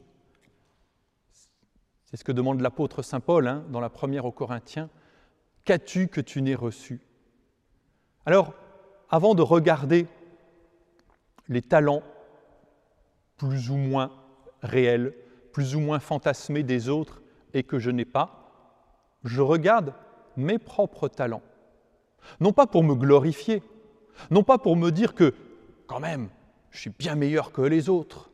C'est 2.10 2.18
ce 2.18 2.24
que 2.24 2.32
demande 2.32 2.62
l'apôtre 2.62 3.04
Saint 3.04 3.20
Paul 3.20 3.48
hein, 3.48 3.63
dans 3.70 3.80
la 3.80 3.92
première 3.92 4.25
aux 4.25 4.32
Corinthiens. 4.32 4.89
Qu'as-tu 5.63 6.08
que 6.08 6.22
tu 6.22 6.42
n'aies 6.42 6.56
reçu? 6.56 7.01
Alors, 8.25 8.56
avant 9.12 9.36
de 9.36 9.44
regarder 9.44 10.08
les 11.50 11.62
talents 11.62 12.01
plus 13.38 13.70
ou 13.70 13.75
moins 13.75 14.12
réel, 14.63 15.13
plus 15.54 15.75
ou 15.75 15.82
moins 15.82 16.00
fantasmé 16.00 16.63
des 16.63 16.89
autres 16.89 17.22
et 17.53 17.62
que 17.62 17.77
je 17.77 17.92
n'ai 17.92 18.05
pas, 18.05 18.51
je 19.24 19.42
regarde 19.42 19.94
mes 20.36 20.57
propres 20.57 21.10
talents. 21.10 21.44
Non 22.40 22.53
pas 22.53 22.66
pour 22.66 22.83
me 22.83 22.96
glorifier, 22.96 23.62
non 24.31 24.42
pas 24.42 24.57
pour 24.57 24.75
me 24.75 24.90
dire 24.90 25.14
que 25.14 25.36
quand 25.86 26.00
même, 26.00 26.29
je 26.72 26.79
suis 26.79 26.90
bien 26.90 27.14
meilleur 27.14 27.51
que 27.51 27.62
les 27.62 27.88
autres, 27.88 28.31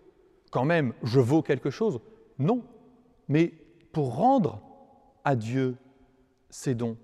quand 0.50 0.64
même, 0.64 0.94
je 1.04 1.20
vaux 1.20 1.42
quelque 1.42 1.70
chose. 1.70 2.00
Non, 2.40 2.64
mais 3.28 3.65
pour 3.96 4.16
rendre 4.16 4.62
à 5.24 5.38
Dieu 5.38 5.78
ses 6.50 6.76
dons. 6.76 6.98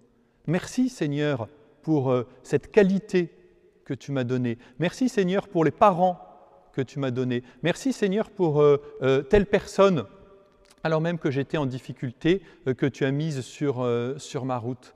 Merci 0.45 0.89
Seigneur 0.89 1.47
pour 1.83 2.11
euh, 2.11 2.27
cette 2.43 2.69
qualité 2.69 3.29
que 3.85 3.93
tu 3.93 4.11
m'as 4.11 4.25
donnée. 4.25 4.57
Merci 4.77 5.07
Seigneur 5.07 5.47
pour 5.47 5.63
les 5.63 5.71
parents 5.71 6.19
que 6.73 6.81
tu 6.81 6.99
m'as 6.99 7.11
donné. 7.11 7.43
Merci 7.63 7.93
Seigneur 7.93 8.29
pour 8.29 8.61
euh, 8.61 8.75
euh, 9.03 9.21
telle 9.21 9.45
personne, 9.45 10.03
alors 10.83 10.99
même 10.99 11.17
que 11.17 11.31
j'étais 11.31 11.55
en 11.55 11.65
difficulté, 11.65 12.41
que 12.65 12.87
tu 12.87 13.05
as 13.05 13.11
mise 13.11 13.39
sur, 13.39 13.87
sur 14.17 14.43
ma 14.43 14.57
route. 14.57 14.93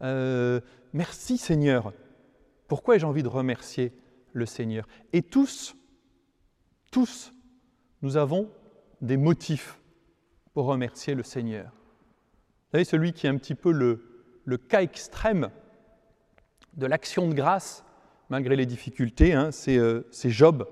merci 0.00 1.38
Seigneur. 1.38 1.92
Pourquoi 2.66 2.96
ai-je 2.96 3.06
envie 3.06 3.22
de 3.22 3.28
remercier 3.28 3.92
le 4.32 4.46
Seigneur? 4.46 4.88
Et 5.12 5.22
tous, 5.22 5.76
tous, 6.90 7.32
nous 8.02 8.16
avons 8.16 8.50
des 9.00 9.16
motifs 9.16 9.78
remercier 10.64 11.14
le 11.14 11.22
Seigneur. 11.22 11.66
Vous 11.66 12.72
savez, 12.72 12.84
celui 12.84 13.12
qui 13.12 13.26
est 13.26 13.30
un 13.30 13.36
petit 13.36 13.54
peu 13.54 13.72
le, 13.72 14.56
cas 14.56 14.82
extrême 14.82 15.50
de 16.74 16.86
l'action 16.86 17.28
de 17.28 17.34
grâce, 17.34 17.84
malgré 18.30 18.56
les 18.56 18.66
difficultés, 18.66 19.34
hein, 19.34 19.50
c'est 19.50 20.30
Job. 20.30 20.66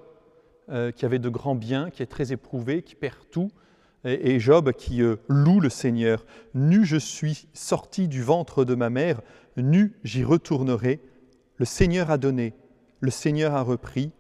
Euh, 0.71 0.93
qui 0.93 1.05
avait 1.05 1.19
de 1.19 1.29
grands 1.29 1.55
biens, 1.55 1.91
qui 1.91 2.03
est 2.03 2.07
très 2.07 2.33
éprouvé, 2.33 2.81
qui 2.81 2.95
perd 2.95 3.19
tout, 3.31 3.51
et, 4.05 4.41
Job 4.41 4.73
qui 4.73 5.03
euh, 5.03 5.17
loue 5.29 5.61
le 5.61 5.69
Seigneur. 5.69 6.25
Nu 6.55 6.87
je 6.87 6.97
suis 6.97 7.49
sorti 7.53 8.09
du 8.09 8.23
ventre 8.23 8.65
de 8.65 8.75
ma 8.75 8.89
mère, 8.89 9.21
nu 9.59 9.93
j'y 10.05 10.25
retournerai. 10.25 11.01
Le 11.59 11.67
Seigneur 11.67 12.11
a 12.11 12.17
donné, 12.17 12.55
le 13.01 13.11
Seigneur 13.11 13.53
a 13.53 13.61
repris, 13.61 14.11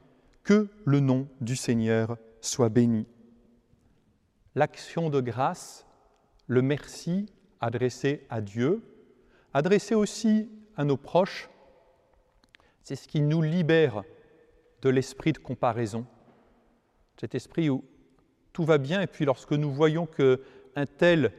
que 0.42 0.68
le 0.84 1.00
nom 1.00 1.28
du 1.40 1.56
Seigneur 1.56 2.18
soit 2.42 2.68
béni. 2.68 3.06
L'action 4.54 5.10
de 5.10 5.20
grâce, 5.20 5.86
le 6.46 6.62
merci 6.62 7.26
adressé 7.60 8.26
à 8.30 8.40
Dieu, 8.40 8.82
adressé 9.52 9.94
aussi 9.94 10.50
à 10.76 10.84
nos 10.84 10.96
proches, 10.96 11.48
c'est 12.82 12.96
ce 12.96 13.08
qui 13.08 13.20
nous 13.20 13.42
libère 13.42 14.04
de 14.82 14.90
l'esprit 14.90 15.32
de 15.32 15.38
comparaison 15.38 16.06
cet 17.20 17.34
esprit 17.34 17.70
où 17.70 17.84
tout 18.52 18.64
va 18.64 18.78
bien, 18.78 19.00
et 19.00 19.06
puis 19.06 19.24
lorsque 19.24 19.52
nous 19.52 19.72
voyons 19.72 20.06
qu'un 20.06 20.86
tel, 20.86 21.32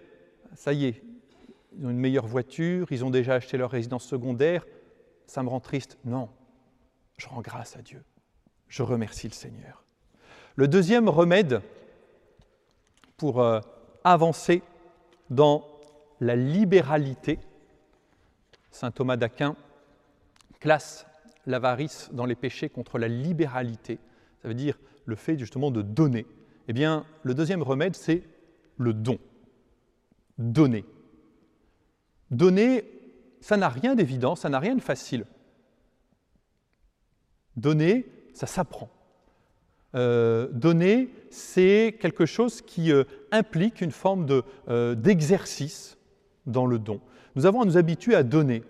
ça 0.54 0.74
y 0.74 0.86
est, 0.86 1.04
ils 1.78 1.86
ont 1.86 1.90
une 1.90 2.00
meilleure 2.00 2.28
voiture, 2.28 2.88
ils 2.92 3.04
ont 3.04 3.10
déjà 3.10 3.36
acheté 3.36 3.58
leur 3.58 3.72
résidence 3.72 4.06
secondaire, 4.06 4.66
ça 5.28 5.44
me 5.44 5.50
rend 5.50 5.60
triste. 5.60 5.98
Non, 6.06 6.30
je 7.18 7.28
rends 7.28 7.42
grâce 7.42 7.76
à 7.76 7.82
Dieu. 7.82 8.04
Je 8.68 8.84
remercie 8.84 9.28
le 9.28 9.34
Seigneur. 9.34 9.84
Le 10.56 10.68
deuxième 10.68 11.10
remède 11.10 11.62
pour 13.18 13.42
euh, 13.42 13.60
avancer 14.04 14.62
dans 15.30 15.68
la 16.20 16.36
libéralité, 16.36 17.40
Saint 18.72 18.92
Thomas 18.92 19.18
d'Aquin 19.18 19.56
classe 20.60 21.06
l'avarice 21.46 22.10
dans 22.12 22.26
les 22.26 22.36
péchés 22.36 22.70
contre 22.70 22.98
la 22.98 23.08
libéralité. 23.08 24.00
Ça 24.42 24.48
veut 24.48 24.54
dire 24.54 24.78
le 25.06 25.16
fait 25.16 25.38
justement 25.38 25.72
de 25.72 25.82
donner 25.82 26.26
Eh 26.68 26.74
bien, 26.74 27.06
le 27.24 27.34
deuxième 27.34 27.62
remède, 27.62 27.96
c'est 27.96 28.24
le 28.78 28.94
don. 28.94 29.20
Donner. 30.38 30.86
Donner, 32.32 32.84
ça 33.42 33.58
n'a 33.58 33.70
rien 33.70 33.96
d'évident, 33.96 34.36
ça 34.36 34.50
n'a 34.50 34.60
rien 34.60 34.76
de 34.76 34.82
facile. 34.82 35.26
Donner, 37.56 38.06
ça 38.34 38.48
s'apprend. 38.48 38.90
Euh, 39.96 40.50
donner, 40.52 41.10
c'est 41.30 41.98
quelque 42.02 42.26
chose 42.26 42.62
qui 42.62 42.92
euh, 42.92 43.06
implique 43.32 43.80
une 43.80 43.92
forme 43.92 44.28
euh, 44.68 44.94
d'exercice 44.94 45.98
dans 46.46 46.66
le 46.66 46.80
don. 46.80 47.00
Nous 47.36 47.46
avons 47.46 47.62
à 47.62 47.66
nous 47.66 47.78
habituer 47.78 48.14
à 48.14 48.24
donner. 48.24 48.64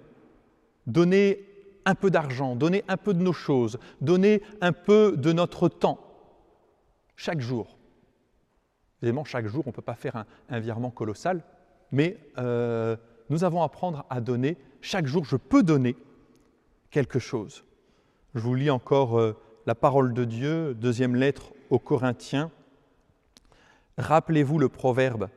Donner 0.86 1.44
un 1.86 1.96
peu 1.96 2.12
d'argent, 2.12 2.56
donner 2.56 2.84
un 2.88 2.98
peu 2.98 3.14
de 3.16 3.24
nos 3.24 3.34
choses, 3.34 3.80
donner 4.02 4.44
un 4.62 4.72
peu 4.72 5.16
de 5.18 5.32
notre 5.32 5.68
temps 5.68 6.00
chaque 7.16 7.42
jour. 7.42 7.76
Évidemment, 9.02 9.26
chaque 9.26 9.48
jour, 9.48 9.64
on 9.66 9.70
ne 9.70 9.76
peut 9.76 9.82
pas 9.82 9.96
faire 9.96 10.26
un, 10.50 10.60
virement 10.60 10.90
colossal, 10.90 11.44
mais 11.92 12.18
nous 13.30 13.44
avons 13.44 13.62
à 13.62 13.66
apprendre 13.66 14.06
à 14.10 14.20
donner. 14.20 14.58
Chaque 14.82 15.06
jour, 15.06 15.26
je 15.26 15.38
peux 15.38 15.62
donner 15.64 15.96
quelque 16.90 17.20
chose. 17.20 17.64
Je 18.34 18.40
vous 18.40 18.56
lis 18.56 18.72
encore 18.72 19.36
la 19.66 19.74
parole 19.74 20.14
de 20.14 20.26
Dieu, 20.26 20.76
deuxième 20.76 21.16
lettre 21.16 21.52
aux 21.72 21.80
Corinthiens. 21.80 22.52
Rappelez-vous 23.98 24.60
le 24.60 24.70
proverbe 24.70 25.30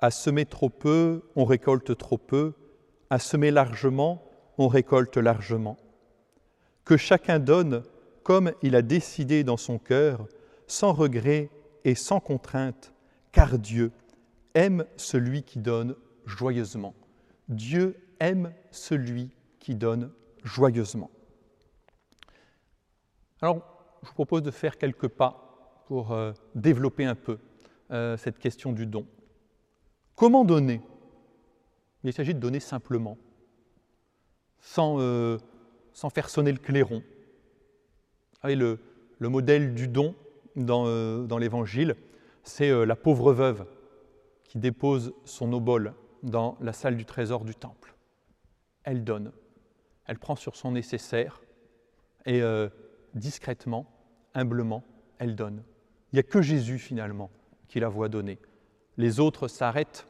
à 0.00 0.10
semer 0.10 0.44
trop 0.44 0.68
peu, 0.68 1.22
on 1.36 1.44
récolte 1.44 1.96
trop 1.96 2.18
peu, 2.18 2.54
à 3.10 3.18
semer 3.18 3.50
largement, 3.50 4.22
on 4.58 4.66
récolte 4.66 5.16
largement. 5.16 5.76
Que 6.84 6.96
chacun 6.96 7.38
donne 7.38 7.84
comme 8.24 8.52
il 8.62 8.74
a 8.74 8.82
décidé 8.82 9.44
dans 9.44 9.56
son 9.56 9.78
cœur, 9.78 10.26
sans 10.66 10.92
regret 10.92 11.50
et 11.84 11.94
sans 11.94 12.18
contrainte, 12.18 12.92
car 13.30 13.58
Dieu 13.58 13.92
aime 14.54 14.84
celui 14.96 15.42
qui 15.44 15.58
donne 15.58 15.94
joyeusement. 16.26 16.94
Dieu 17.48 17.96
aime 18.18 18.52
celui 18.70 19.30
qui 19.60 19.74
donne 19.74 20.10
joyeusement. 20.42 21.10
Alors, 23.44 23.60
je 24.02 24.08
vous 24.08 24.14
propose 24.14 24.40
de 24.40 24.50
faire 24.50 24.78
quelques 24.78 25.06
pas 25.06 25.84
pour 25.86 26.12
euh, 26.12 26.32
développer 26.54 27.04
un 27.04 27.14
peu 27.14 27.36
euh, 27.90 28.16
cette 28.16 28.38
question 28.38 28.72
du 28.72 28.86
don. 28.86 29.06
Comment 30.16 30.46
donner? 30.46 30.80
Il 32.04 32.12
s'agit 32.14 32.32
de 32.32 32.38
donner 32.40 32.58
simplement, 32.58 33.18
sans, 34.60 34.98
euh, 34.98 35.36
faire 36.14 36.30
sonner 36.30 36.52
le 36.52 36.58
clairon. 36.58 37.02
le, 38.44 38.78
le, 39.18 39.28
modèle 39.28 39.74
du 39.74 39.88
don 39.88 40.14
dans, 40.56 40.86
dans 41.26 41.36
l'Évangile, 41.36 41.96
c'est 42.44 42.86
la 42.86 42.96
pauvre 42.96 43.34
veuve 43.34 43.66
qui 44.44 44.58
dépose 44.58 45.12
son 45.26 45.52
obole 45.52 45.92
dans 46.22 46.56
la 46.62 46.72
salle 46.72 46.96
du 46.96 47.04
trésor 47.04 47.44
du 47.44 47.54
temple. 47.54 47.94
Elle 48.84 49.04
donne, 49.04 49.32
elle 50.06 50.18
prend 50.18 50.34
sur 50.34 50.56
son 50.56 50.72
nécessaire 50.72 51.42
et 52.24 52.40
discrètement, 53.14 53.86
humblement, 54.34 54.84
elle 55.18 55.34
donne. 55.34 55.62
Il 56.12 56.16
n'y 56.16 56.20
a 56.20 56.24
que 56.24 56.42
Jésus 56.42 56.78
finalement 56.78 57.30
qui 57.68 57.80
la 57.80 57.88
voit 57.88 58.08
donner. 58.08 58.38
Les 58.96 59.20
autres 59.20 59.48
s'arrêtent 59.48 60.06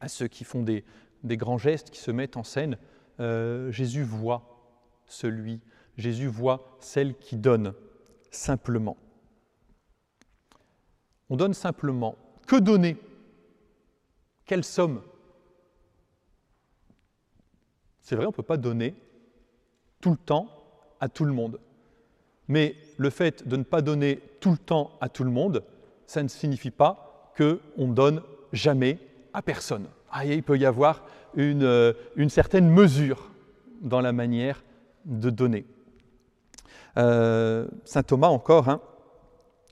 à 0.00 0.08
ceux 0.08 0.28
qui 0.28 0.44
font 0.44 0.62
des, 0.62 0.84
grands 1.24 1.58
gestes, 1.58 1.90
qui 1.90 2.00
se 2.00 2.10
mettent 2.10 2.36
en 2.36 2.44
scène. 2.44 2.76
Euh, 3.18 3.70
Jésus 3.70 4.02
voit 4.02 4.60
celui, 5.06 5.60
Jésus 5.96 6.28
voit 6.28 6.76
celle 6.80 7.16
qui 7.16 7.36
donne 7.36 7.74
simplement. 8.30 8.96
On 11.28 11.36
donne 11.36 11.54
simplement. 11.54 12.16
Que 12.46 12.56
donner? 12.56 12.96
Quelle 14.44 14.64
somme? 14.64 15.02
C'est 18.00 18.16
vrai, 18.16 18.24
on 18.24 18.30
ne 18.30 18.34
peut 18.34 18.42
pas 18.42 18.56
donner 18.56 18.94
tout 20.00 20.10
le 20.10 20.16
temps 20.16 20.48
à 20.98 21.08
tout 21.08 21.24
le 21.24 21.32
monde. 21.32 21.60
Mais 22.50 22.74
le 22.96 23.10
fait 23.10 23.46
de 23.46 23.54
ne 23.54 23.62
pas 23.62 23.80
donner 23.80 24.18
tout 24.40 24.50
le 24.50 24.56
temps 24.56 24.90
à 25.00 25.08
tout 25.08 25.22
le 25.22 25.30
monde, 25.30 25.62
ça 26.08 26.20
ne 26.20 26.26
signifie 26.26 26.72
pas 26.72 27.32
qu'on 27.36 27.86
ne 27.86 27.94
donne 27.94 28.22
jamais 28.52 28.98
à 29.32 29.40
personne. 29.40 29.86
Ah, 30.10 30.26
il 30.26 30.42
peut 30.42 30.58
y 30.58 30.66
avoir 30.66 31.04
euh, 31.38 31.92
une, 32.16 32.28
certaine 32.28 32.68
mesure 32.68 33.30
dans 33.82 34.00
la 34.00 34.10
manière 34.12 34.64
de 35.04 35.30
donner. 35.30 35.64
Euh, 36.98 37.68
Saint 37.84 38.02
Thomas 38.02 38.26
encore 38.26 38.68
hein, 38.68 38.80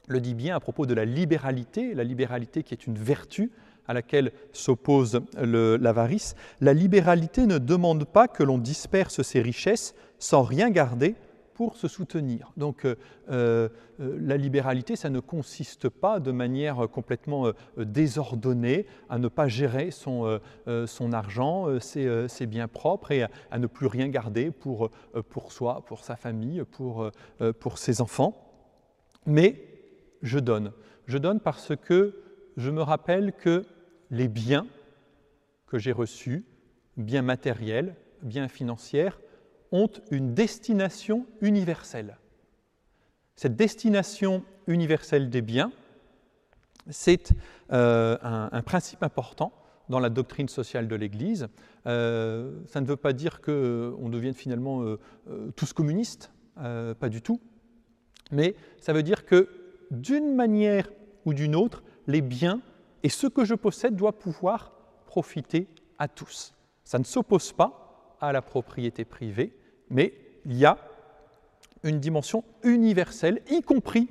le 0.06 0.20
dit 0.20 0.34
bien 0.34 0.54
à 0.54 0.60
propos 0.60 0.86
de 0.86 0.94
la 0.94 1.04
libéralité, 1.04 1.94
la 1.94 2.04
libéralité 2.04 2.62
qui 2.62 2.74
est 2.74 2.86
une 2.86 2.96
vertu 2.96 3.50
à 3.88 3.92
laquelle 3.92 4.30
s'oppose 4.52 5.20
l'avarice. 5.36 6.36
La 6.60 6.74
libéralité 6.74 7.44
ne 7.46 7.58
demande 7.58 8.04
pas 8.04 8.28
que 8.28 8.44
l'on 8.44 8.58
disperse 8.58 9.22
ses 9.22 9.40
richesses 9.40 9.96
sans 10.20 10.44
rien 10.44 10.70
garder 10.70 11.16
pour 11.58 11.74
se 11.74 11.88
soutenir. 11.88 12.52
Donc 12.56 12.84
euh, 12.84 12.94
euh, 13.30 13.68
la 13.98 14.36
libéralité, 14.36 14.94
ça 14.94 15.10
ne 15.10 15.18
consiste 15.18 15.88
pas 15.88 16.20
de 16.20 16.30
manière 16.30 16.88
complètement 16.88 17.48
euh, 17.48 17.84
désordonnée 17.84 18.86
à 19.08 19.18
ne 19.18 19.26
pas 19.26 19.48
gérer 19.48 19.90
son, 19.90 20.38
son 20.86 21.12
argent, 21.12 21.80
ses, 21.80 22.46
biens 22.46 22.68
propres 22.68 23.10
et 23.10 23.24
à, 23.50 23.58
ne 23.58 23.66
plus 23.66 23.88
rien 23.88 24.06
garder 24.06 24.52
pour, 24.52 24.90
pour 25.30 25.50
soi, 25.50 25.82
pour 25.84 26.04
sa 26.04 26.14
famille, 26.14 26.62
pour, 26.70 27.10
pour 27.58 27.78
ses 27.78 28.00
enfants. 28.00 28.36
Mais 29.26 29.60
je 30.22 30.38
donne. 30.38 30.70
Je 31.06 31.18
donne 31.18 31.40
parce 31.40 31.74
que 31.74 32.22
je 32.56 32.70
me 32.70 32.82
rappelle 32.82 33.32
que 33.32 33.66
les 34.12 34.28
biens 34.28 34.68
que 35.66 35.78
j'ai 35.78 35.92
reçus, 35.92 36.44
biens 36.96 37.22
matériels, 37.22 37.96
biens 38.22 38.46
financiers, 38.46 39.10
ont 39.72 39.90
une 40.10 40.34
destination 40.34 41.26
universelle. 41.40 42.18
Cette 43.36 43.56
destination 43.56 44.42
universelle 44.66 45.30
des 45.30 45.42
biens, 45.42 45.72
c'est 46.90 47.32
euh, 47.72 48.16
un, 48.22 48.62
principe 48.62 49.02
important 49.02 49.52
dans 49.88 50.00
la 50.00 50.10
doctrine 50.10 50.48
sociale 50.48 50.88
de 50.88 50.96
l'Église. 50.96 51.48
Euh, 51.86 52.60
ça 52.66 52.80
ne 52.80 52.86
veut 52.86 52.96
pas 52.96 53.12
dire 53.12 53.40
qu'on 53.40 53.52
euh, 53.52 54.08
devienne 54.08 54.34
finalement 54.34 54.84
tous 55.56 55.72
communistes, 55.72 56.30
pas 56.56 57.08
du 57.08 57.22
tout, 57.22 57.40
mais 58.32 58.56
ça 58.80 58.92
veut 58.92 59.02
dire 59.02 59.24
que 59.24 59.48
d'une 59.90 60.34
manière 60.34 60.90
ou 61.24 61.34
d'une 61.34 61.54
autre, 61.54 61.82
les 62.06 62.20
biens 62.20 62.60
et 63.02 63.08
ce 63.08 63.26
que 63.26 63.44
je 63.44 63.54
possède 63.54 63.94
doivent 63.94 64.18
pouvoir 64.18 64.72
profiter 65.06 65.68
à 65.98 66.08
tous. 66.08 66.54
Ça 66.84 66.98
ne 66.98 67.04
s'oppose 67.04 67.52
pas 67.52 68.16
à 68.20 68.32
la 68.32 68.42
propriété 68.42 69.04
privée, 69.04 69.52
mais 69.90 70.14
il 70.44 70.56
y 70.56 70.64
a 70.64 70.78
une 71.82 72.00
dimension 72.00 72.44
universelle, 72.62 73.42
y 73.50 73.62
compris 73.62 74.08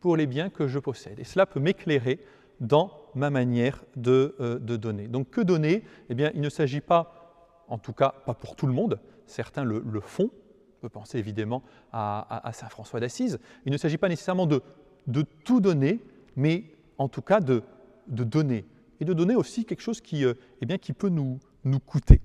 pour 0.00 0.16
les 0.16 0.26
biens 0.26 0.50
que 0.50 0.66
je 0.66 0.78
possède. 0.78 1.18
Et 1.18 1.24
cela 1.24 1.46
peut 1.46 1.60
m'éclairer 1.60 2.20
dans 2.60 2.92
ma 3.14 3.30
manière 3.30 3.84
de, 3.96 4.34
euh, 4.40 4.58
donner. 4.58 5.08
Donc 5.08 5.30
que 5.30 5.40
donner? 5.40 5.82
Eh 6.10 6.14
bien, 6.14 6.30
il 6.34 6.40
ne 6.40 6.48
s'agit 6.48 6.80
pas, 6.80 7.64
en 7.68 7.78
tout 7.78 7.92
cas 7.92 8.14
pas 8.24 8.34
pour 8.34 8.56
tout 8.56 8.66
le 8.66 8.72
monde, 8.72 8.98
certains 9.26 9.64
le, 9.64 9.82
font, 10.00 10.30
on 10.30 10.80
peut 10.80 10.88
penser 10.88 11.18
évidemment 11.18 11.62
à, 11.92 12.50
Saint 12.52 12.68
François 12.68 13.00
d'Assise, 13.00 13.38
il 13.64 13.72
ne 13.72 13.78
s'agit 13.78 13.98
pas 13.98 14.08
nécessairement 14.08 14.46
de, 14.46 14.62
tout 15.44 15.60
donner, 15.60 16.00
mais 16.36 16.64
en 16.98 17.08
tout 17.08 17.22
cas 17.22 17.40
de, 17.40 17.62
donner. 18.06 18.64
Et 19.00 19.04
de 19.04 19.12
donner 19.12 19.34
aussi 19.34 19.64
quelque 19.64 19.82
chose 19.82 20.00
qui, 20.00 20.24
euh, 20.24 20.34
eh 20.62 20.66
bien, 20.66 20.78
qui 20.78 20.92
peut 20.92 21.08
nous, 21.08 21.38
nous 21.64 21.80
coûter. 21.80 22.20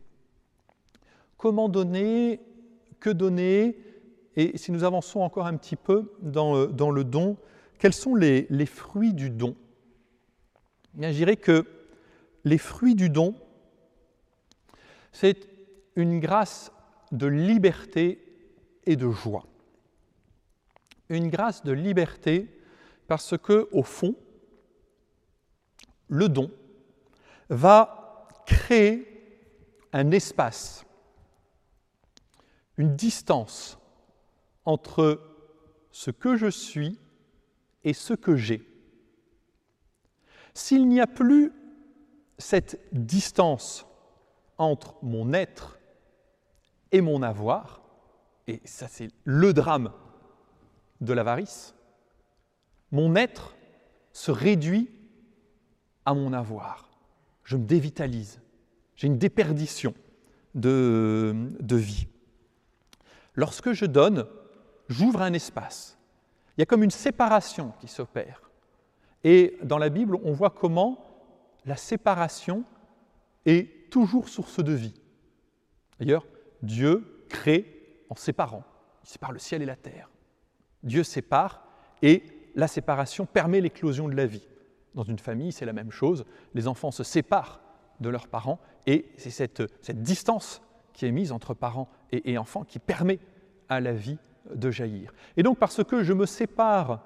Comment 1.38 1.68
donner? 1.68 2.40
Que 3.02 3.10
donner 3.10 3.78
Et 4.38 4.58
si 4.58 4.72
nous 4.72 4.86
avançons 4.86 5.20
encore 5.20 5.48
un 5.48 5.58
petit 5.58 5.76
peu 5.76 6.14
dans, 6.22 6.56
euh, 6.56 6.92
le 6.94 7.04
don, 7.04 7.36
quels 7.80 7.94
sont 7.94 8.16
les, 8.16 8.48
fruits 8.66 9.14
du 9.14 9.30
don? 9.30 9.58
Je 10.98 11.10
dirais 11.10 11.36
que 11.36 11.66
les 12.46 12.58
fruits 12.58 12.96
du 12.96 13.10
don, 13.10 13.36
c'est 15.12 15.50
une 15.98 16.20
grâce 16.20 16.72
de 17.12 17.28
liberté 17.28 18.24
et 18.86 18.96
de 18.96 19.10
joie. 19.10 19.46
Une 21.10 21.30
grâce 21.30 21.64
de 21.64 21.74
liberté 21.74 22.48
parce 23.08 23.38
que, 23.38 23.68
au 23.74 23.84
fond, 23.84 24.16
le 26.08 26.30
don 26.30 26.50
va 27.50 28.28
créer 28.46 29.08
un 29.92 30.12
espace 30.12 30.86
une 32.82 32.96
distance 32.96 33.78
entre 34.66 35.22
ce 35.92 36.10
que 36.10 36.36
je 36.36 36.48
suis 36.48 37.00
et 37.84 37.94
ce 37.94 38.14
que 38.14 38.36
j'ai. 38.36 38.68
S'il 40.56 40.88
n'y 40.88 41.00
a 41.00 41.08
plus 41.08 41.54
cette 42.40 42.82
distance 42.92 43.86
entre 44.58 44.96
mon 45.04 45.32
être 45.32 45.80
et 46.92 47.02
mon 47.02 47.22
avoir, 47.22 47.82
et 48.48 48.62
ça 48.66 48.88
c'est 48.88 49.10
le 49.26 49.54
drame 49.54 49.94
de 51.02 51.14
l'avarice, 51.14 51.76
mon 52.92 53.16
être 53.16 53.56
se 54.12 54.32
réduit 54.32 54.90
à 56.06 56.16
mon 56.16 56.34
avoir. 56.34 56.90
Je 57.44 57.58
me 57.58 57.64
dévitalise. 57.64 58.42
J'ai 58.96 59.06
une 59.08 59.20
déperdition 59.20 59.94
de, 60.56 61.36
de 61.60 61.76
vie. 61.76 62.08
Lorsque 63.42 63.72
je 63.72 63.88
donne, 63.88 64.28
j'ouvre 64.88 65.24
un 65.24 65.34
espace. 65.34 65.98
Il 66.56 66.62
y 66.62 66.62
a 66.62 66.68
comme 66.68 66.84
une 66.84 66.92
séparation 66.92 67.74
qui 67.80 67.88
s'opère. 67.88 68.52
Et 69.24 69.58
dans 69.64 69.80
la 69.80 69.90
Bible, 69.90 70.16
on 70.24 70.32
voit 70.32 70.52
comment 70.52 71.04
la 71.66 71.76
séparation 71.76 72.64
est 73.48 73.90
toujours 73.90 74.30
source 74.30 74.64
de 74.64 74.74
vie. 74.74 74.94
D'ailleurs, 76.00 76.28
Dieu 76.62 77.26
crée 77.30 78.04
en 78.12 78.16
séparant. 78.16 78.64
Il 79.06 79.10
sépare 79.10 79.32
le 79.32 79.40
ciel 79.40 79.64
et 79.64 79.66
la 79.66 79.76
terre. 79.76 80.12
Dieu 80.84 81.02
sépare 81.02 81.66
et 82.04 82.22
la 82.54 82.68
séparation 82.68 83.26
permet 83.26 83.60
l'éclosion 83.60 84.08
de 84.08 84.14
la 84.14 84.28
vie. 84.28 84.48
Dans 84.94 85.02
une 85.02 85.18
famille, 85.18 85.52
c'est 85.52 85.66
la 85.66 85.74
même 85.74 85.90
chose. 85.90 86.26
Les 86.54 86.68
enfants 86.68 86.92
se 86.92 87.04
séparent 87.04 87.60
de 88.02 88.10
leurs 88.10 88.28
parents 88.28 88.60
et 88.86 89.10
c'est 89.18 89.32
cette, 89.32 89.64
cette 89.84 90.04
distance 90.04 90.62
qui 90.94 91.06
est 91.06 91.12
mise 91.12 91.32
entre 91.32 91.54
parents 91.54 91.90
et, 92.12 92.38
enfants 92.38 92.64
qui 92.64 92.80
permet 92.80 93.20
à 93.72 93.80
la 93.80 93.94
vie 93.94 94.18
de 94.54 94.70
jaillir. 94.70 95.14
Et 95.38 95.44
donc 95.44 95.58
parce 95.58 95.82
que 95.82 96.04
je 96.04 96.12
me 96.12 96.26
sépare 96.26 97.00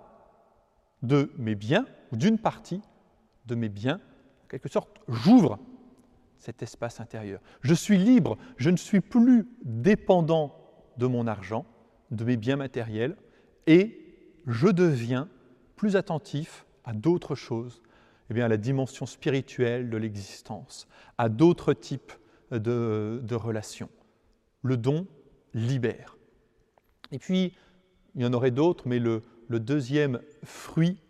de 1.03 1.31
mes 1.37 1.53
biens, 1.53 1.85
ou 2.11 2.17
d'une 2.17 2.39
partie 2.39 2.81
de 3.45 3.53
mes 3.53 3.69
biens, 3.69 4.01
en 4.43 4.47
quelque 4.47 4.67
sorte, 4.67 4.99
j'ouvre 5.07 5.59
cet 6.39 6.63
espace 6.63 6.99
intérieur. 6.99 7.39
Je 7.61 7.75
suis 7.75 7.99
libre, 7.99 8.39
je 8.57 8.71
ne 8.71 8.77
suis 8.77 8.99
plus 8.99 9.47
dépendant 9.63 10.55
de 10.97 11.05
mon 11.05 11.27
argent, 11.27 11.67
de 12.09 12.25
mes 12.25 12.35
biens 12.35 12.55
matériels, 12.55 13.15
et 13.67 14.01
je 14.47 14.67
deviens 14.67 15.29
plus 15.75 15.95
attentif 15.95 16.65
à 16.83 16.93
d'autres 16.93 17.35
choses, 17.35 17.83
eh 18.31 18.33
bien 18.33 18.45
à 18.45 18.49
la 18.49 18.57
dimension 18.57 19.05
spirituelle 19.05 19.91
de 19.91 19.97
l'existence, 19.97 20.87
à 21.19 21.29
d'autres 21.29 21.73
types 21.73 22.13
de, 22.49 23.21
de 23.23 23.35
relation. 23.35 23.89
Le 24.63 24.77
don 24.77 25.05
libère. 25.53 26.14
Et 27.15 27.17
puis, 27.17 27.53
il 28.15 28.23
y 28.23 28.25
en 28.25 28.33
aurait 28.33 28.51
d'autres, 28.51 28.89
mais 28.89 28.99
le, 28.99 29.21
deuxième 29.47 30.19
fruit 30.43 31.01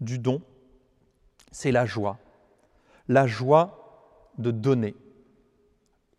du 0.00 0.18
don, 0.18 0.40
c'est 1.50 1.72
la 1.72 1.84
joie. 1.84 2.18
La 3.06 3.26
joie 3.26 4.30
de 4.38 4.50
donner. 4.50 4.96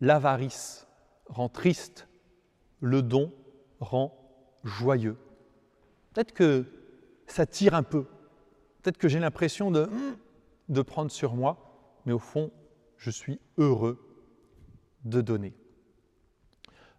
L'avarice 0.00 0.86
rend 1.26 1.48
triste, 1.48 2.06
le 2.78 3.02
don 3.02 3.32
rend 3.80 4.16
joyeux. 4.62 5.16
Peut-être 6.12 6.32
que 6.32 6.64
ça 7.26 7.44
tire 7.44 7.74
un 7.74 7.82
peu, 7.82 8.04
peut-être 8.82 8.98
que 8.98 9.08
j'ai 9.08 9.18
l'impression 9.18 9.72
de, 9.72 9.90
de 10.68 10.80
prendre 10.80 11.10
sur 11.10 11.34
moi, 11.34 11.96
mais 12.06 12.12
au 12.12 12.20
fond, 12.20 12.52
je 12.98 13.10
suis 13.10 13.40
heureux 13.58 13.98
de 15.04 15.20
donner. 15.20 15.54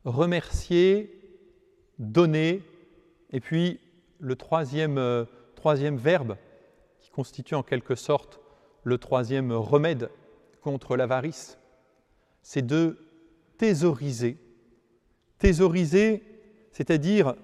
Remercier, 0.04 1.15
donner, 2.00 2.62
et 3.32 3.40
puis 3.40 3.80
le 4.20 4.36
troisième, 4.36 4.98
euh, 4.98 5.26
troisième 5.56 5.98
verbe, 5.98 6.38
qui 7.00 7.10
constitue 7.10 7.56
en 7.56 7.64
quelque 7.64 7.96
sorte 7.96 8.40
le 8.84 8.98
troisième 8.98 9.52
remède 9.52 10.10
contre 10.62 10.96
l'avarice, 10.96 11.58
c'est 12.42 12.66
de 12.66 12.98
thésauriser. 13.58 14.38
Thésauriser, 15.38 16.24
c'est-à-dire 16.72 17.36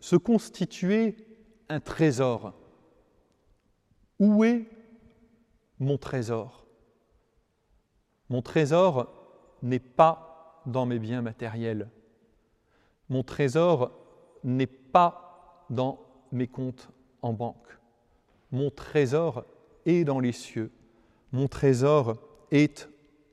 se 0.00 0.16
constituer 0.16 1.16
un 1.68 1.80
trésor. 1.80 2.52
Où 4.18 4.44
est 4.44 4.66
mon 5.78 5.98
trésor? 5.98 6.66
Mon 8.28 8.42
trésor 8.42 9.12
n'est 9.62 9.78
pas 9.78 10.62
dans 10.66 10.86
mes 10.86 10.98
biens 10.98 11.22
matériels. 11.22 11.88
Mon 13.12 13.22
trésor 13.22 13.90
n'est 14.42 14.66
pas 14.66 15.66
dans 15.68 16.00
mes 16.32 16.46
comptes 16.46 16.88
en 17.20 17.34
banque. 17.34 17.78
Mon 18.52 18.70
trésor 18.70 19.44
est 19.84 20.04
dans 20.04 20.18
les 20.18 20.32
cieux. 20.32 20.70
Mon 21.30 21.46
trésor 21.46 22.14
est 22.52 22.88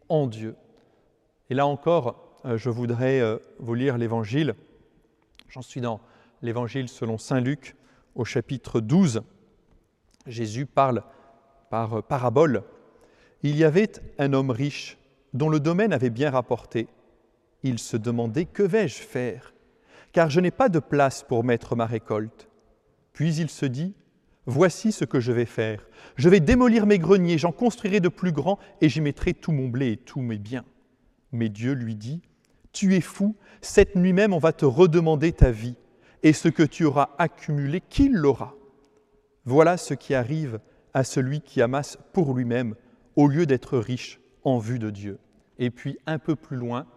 en 0.09 0.27
Dieu. 0.27 0.57
Et 1.49 1.53
là 1.53 1.65
encore, 1.65 2.37
euh, 2.43 2.57
je 2.57 2.69
voudrais 2.69 3.21
euh, 3.21 3.37
vous 3.59 3.73
lire 3.73 3.97
l'Évangile. 3.97 4.53
J'en 5.47 5.61
suis 5.61 5.79
dans 5.79 6.01
l'Évangile 6.41 6.89
selon 6.89 7.17
Saint 7.17 7.39
Luc 7.39 7.77
au 8.15 8.25
chapitre 8.25 8.81
12. 8.81 9.21
Jésus 10.27 10.65
parle 10.65 11.03
par 11.69 11.99
euh, 11.99 12.01
parabole. 12.01 12.63
Il 13.43 13.55
y 13.55 13.63
avait 13.63 13.93
un 14.17 14.33
homme 14.33 14.51
riche 14.51 14.97
dont 15.31 15.47
le 15.47 15.61
domaine 15.61 15.93
avait 15.93 16.09
bien 16.09 16.31
rapporté. 16.31 16.89
Il 17.63 17.79
se 17.79 17.95
demandait 17.95 18.43
Que 18.43 18.63
vais-je 18.63 18.97
faire? 18.97 19.53
Car 20.11 20.29
je 20.29 20.39
n'ai 20.39 20.51
pas 20.51 20.69
de 20.69 20.79
place 20.79 21.23
pour 21.23 21.43
mettre 21.43 21.75
ma 21.75 21.85
récolte. 21.85 22.49
Puis 23.13 23.35
il 23.35 23.49
se 23.49 23.65
dit 23.65 23.93
Voici 24.45 24.91
ce 24.91 25.05
que 25.05 25.19
je 25.19 25.31
vais 25.31 25.45
faire. 25.45 25.87
Je 26.15 26.27
vais 26.27 26.39
démolir 26.39 26.87
mes 26.87 26.97
greniers, 26.97 27.37
j'en 27.37 27.51
construirai 27.51 27.99
de 27.99 28.09
plus 28.09 28.31
grands 28.31 28.57
et 28.81 28.89
j'y 28.89 29.01
mettrai 29.01 29.33
tout 29.33 29.51
mon 29.51 29.67
blé 29.67 29.91
et 29.91 29.97
tous 29.97 30.21
mes 30.21 30.39
biens. 30.39 30.65
Mais 31.31 31.49
Dieu 31.49 31.73
lui 31.73 31.95
dit 31.95 32.21
Tu 32.73 32.95
es 32.95 33.01
fou, 33.01 33.35
cette 33.61 33.95
nuit 33.95 34.13
même 34.13 34.33
on 34.33 34.39
va 34.39 34.53
te 34.53 34.65
redemander 34.65 35.33
ta 35.33 35.51
vie, 35.51 35.75
et 36.23 36.33
ce 36.33 36.47
que 36.47 36.63
tu 36.63 36.85
auras 36.85 37.09
accumulé, 37.17 37.81
qui 37.81 38.09
l'aura? 38.09 38.55
Voilà 39.45 39.77
ce 39.77 39.93
qui 39.93 40.15
arrive 40.15 40.59
à 40.93 41.03
celui 41.03 41.41
qui 41.41 41.61
amasse 41.61 41.97
pour 42.13 42.33
lui-même, 42.33 42.75
au 43.15 43.27
lieu 43.27 43.45
d'être 43.45 43.77
riche 43.77 44.19
en 44.43 44.57
vue 44.57 44.79
de 44.79 44.89
Dieu. 44.89 45.19
Et 45.59 45.69
puis 45.69 45.97
un 46.07 46.19
peu 46.19 46.35
plus 46.35 46.57
loin, 46.57 46.87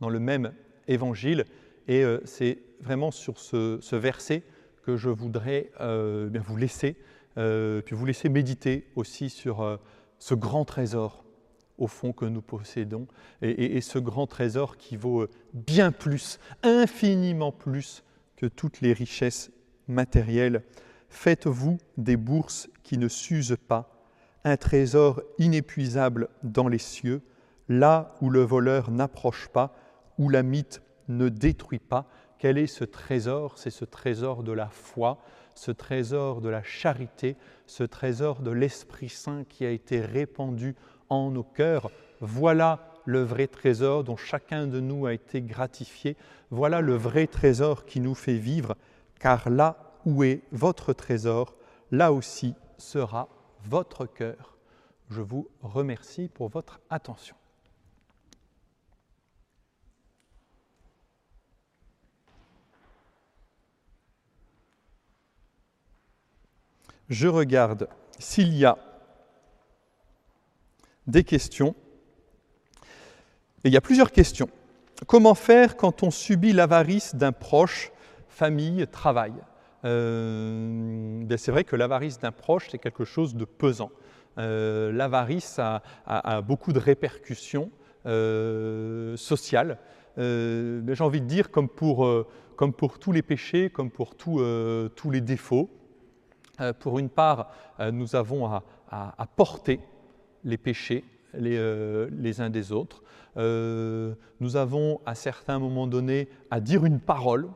dans 0.00 0.08
le 0.08 0.20
même 0.20 0.52
évangile, 0.86 1.44
et 1.88 2.02
euh, 2.02 2.20
c'est 2.24 2.58
vraiment 2.80 3.10
sur 3.10 3.38
ce 3.38 3.96
verset 3.96 4.42
que 4.82 4.96
je 4.96 5.08
voudrais 5.08 5.70
euh, 5.80 6.28
vous 6.44 6.56
laisser, 6.56 6.96
euh, 7.38 7.80
puis 7.82 7.94
vous 7.94 8.06
laisser 8.06 8.28
méditer 8.28 8.88
aussi 8.96 9.30
sur 9.30 9.78
ce 10.18 10.34
grand 10.34 10.64
trésor 10.64 11.24
au 11.78 11.86
fond 11.86 12.12
que 12.12 12.26
nous 12.26 12.42
possédons, 12.42 13.06
et, 13.40 13.80
ce 13.80 13.98
grand 13.98 14.26
trésor 14.26 14.76
qui 14.76 14.96
vaut 14.96 15.26
bien 15.52 15.90
plus, 15.90 16.38
infiniment 16.62 17.50
plus 17.50 18.04
que 18.36 18.46
toutes 18.46 18.82
les 18.82 18.92
richesses 18.92 19.50
matérielles. 19.88 20.62
Faites-vous 21.08 21.78
des 21.96 22.16
bourses 22.16 22.68
qui 22.84 22.98
ne 22.98 23.08
s'usent 23.08 23.56
pas, 23.66 24.06
un 24.44 24.56
trésor 24.56 25.22
inépuisable 25.38 26.28
dans 26.42 26.68
les 26.68 26.78
cieux, 26.78 27.22
là 27.68 28.14
où 28.20 28.30
le 28.30 28.42
voleur 28.42 28.90
n'approche 28.90 29.48
pas, 29.48 29.74
où 30.18 30.28
la 30.28 30.42
mythe 30.42 30.82
ne 31.08 31.28
détruit 31.28 31.78
pas, 31.78 32.06
quel 32.38 32.58
est 32.58 32.66
ce 32.66 32.84
trésor? 32.84 33.56
C'est 33.56 33.70
ce 33.70 33.84
trésor 33.84 34.42
de 34.42 34.52
la 34.52 34.68
foi, 34.68 35.18
ce 35.54 35.70
trésor 35.70 36.40
de 36.40 36.48
la 36.48 36.62
charité, 36.62 37.36
ce 37.66 37.84
trésor 37.84 38.40
de 38.40 38.50
l'Esprit 38.50 39.08
Saint 39.08 39.44
qui 39.44 39.64
a 39.64 39.70
été 39.70 40.00
répandu 40.00 40.74
en 41.08 41.30
nos 41.30 41.44
cœurs. 41.44 41.90
Voilà 42.20 42.88
le 43.04 43.22
vrai 43.22 43.46
trésor 43.46 44.04
dont 44.04 44.16
chacun 44.16 44.66
de 44.66 44.80
nous 44.80 45.06
a 45.06 45.12
été 45.12 45.42
gratifié. 45.42 46.16
Voilà 46.50 46.80
le 46.80 46.96
vrai 46.96 47.26
trésor 47.26 47.84
qui 47.84 48.00
nous 48.00 48.14
fait 48.14 48.38
vivre, 48.38 48.76
car 49.20 49.50
là 49.50 49.94
où 50.04 50.24
est 50.24 50.42
votre 50.50 50.92
trésor, 50.92 51.54
là 51.90 52.12
aussi 52.12 52.54
sera 52.78 53.28
votre 53.64 54.06
cœur. 54.06 54.58
Je 55.10 55.20
vous 55.20 55.48
remercie 55.62 56.28
pour 56.28 56.48
votre 56.48 56.80
attention. 56.90 57.36
Je 67.12 67.28
regarde 67.28 67.88
s'il 68.18 68.54
y 68.54 68.64
a 68.64 68.78
des 71.06 71.24
questions. 71.24 71.74
Et 73.64 73.68
il 73.68 73.72
y 73.72 73.76
a 73.76 73.80
plusieurs 73.80 74.10
questions. 74.10 74.48
Comment 75.06 75.34
faire 75.34 75.76
quand 75.76 76.02
on 76.02 76.10
subit 76.10 76.52
l'avarice 76.52 77.14
d'un 77.14 77.32
proche, 77.32 77.92
famille, 78.28 78.86
travail? 78.90 79.34
Euh, 79.84 81.22
ben, 81.24 81.36
C'est 81.36 81.52
vrai 81.52 81.64
que 81.64 81.76
l'avarice 81.76 82.18
d'un 82.18 82.32
proche, 82.32 82.68
c'est 82.70 82.78
quelque 82.78 83.04
chose 83.04 83.34
de 83.34 83.44
pesant. 83.44 83.90
Euh, 84.38 84.90
l'avarice 84.92 85.58
a, 85.58 86.40
beaucoup 86.40 86.72
de 86.72 86.78
répercussions 86.78 87.70
euh, 88.06 89.16
sociales. 89.16 89.78
Ben, 90.16 90.94
j'ai 90.94 91.04
envie 91.04 91.20
de 91.20 91.26
dire, 91.26 91.50
comme 91.50 91.68
pour, 91.68 92.06
tous 93.00 93.12
les 93.12 93.22
péchés, 93.22 93.70
comme 93.70 93.90
pour 93.90 94.14
tous 94.14 94.40
les 95.10 95.20
défauts, 95.20 95.68
pour 96.78 96.98
une 96.98 97.08
part, 97.08 97.50
euh, 97.80 97.90
nous 97.90 98.14
avons 98.14 98.46
à, 98.46 99.26
porter 99.36 99.80
les 100.44 100.58
péchés 100.58 101.04
euh, 101.34 102.10
les, 102.12 102.40
uns 102.42 102.50
des 102.50 102.72
autres. 102.72 103.02
nous 103.36 104.56
avons 104.56 105.00
à 105.06 105.14
certains 105.14 105.58
moments 105.58 105.86
donnés 105.86 106.28
à 106.50 106.60
dire 106.60 106.84
une 106.84 107.00
parole, 107.00 107.48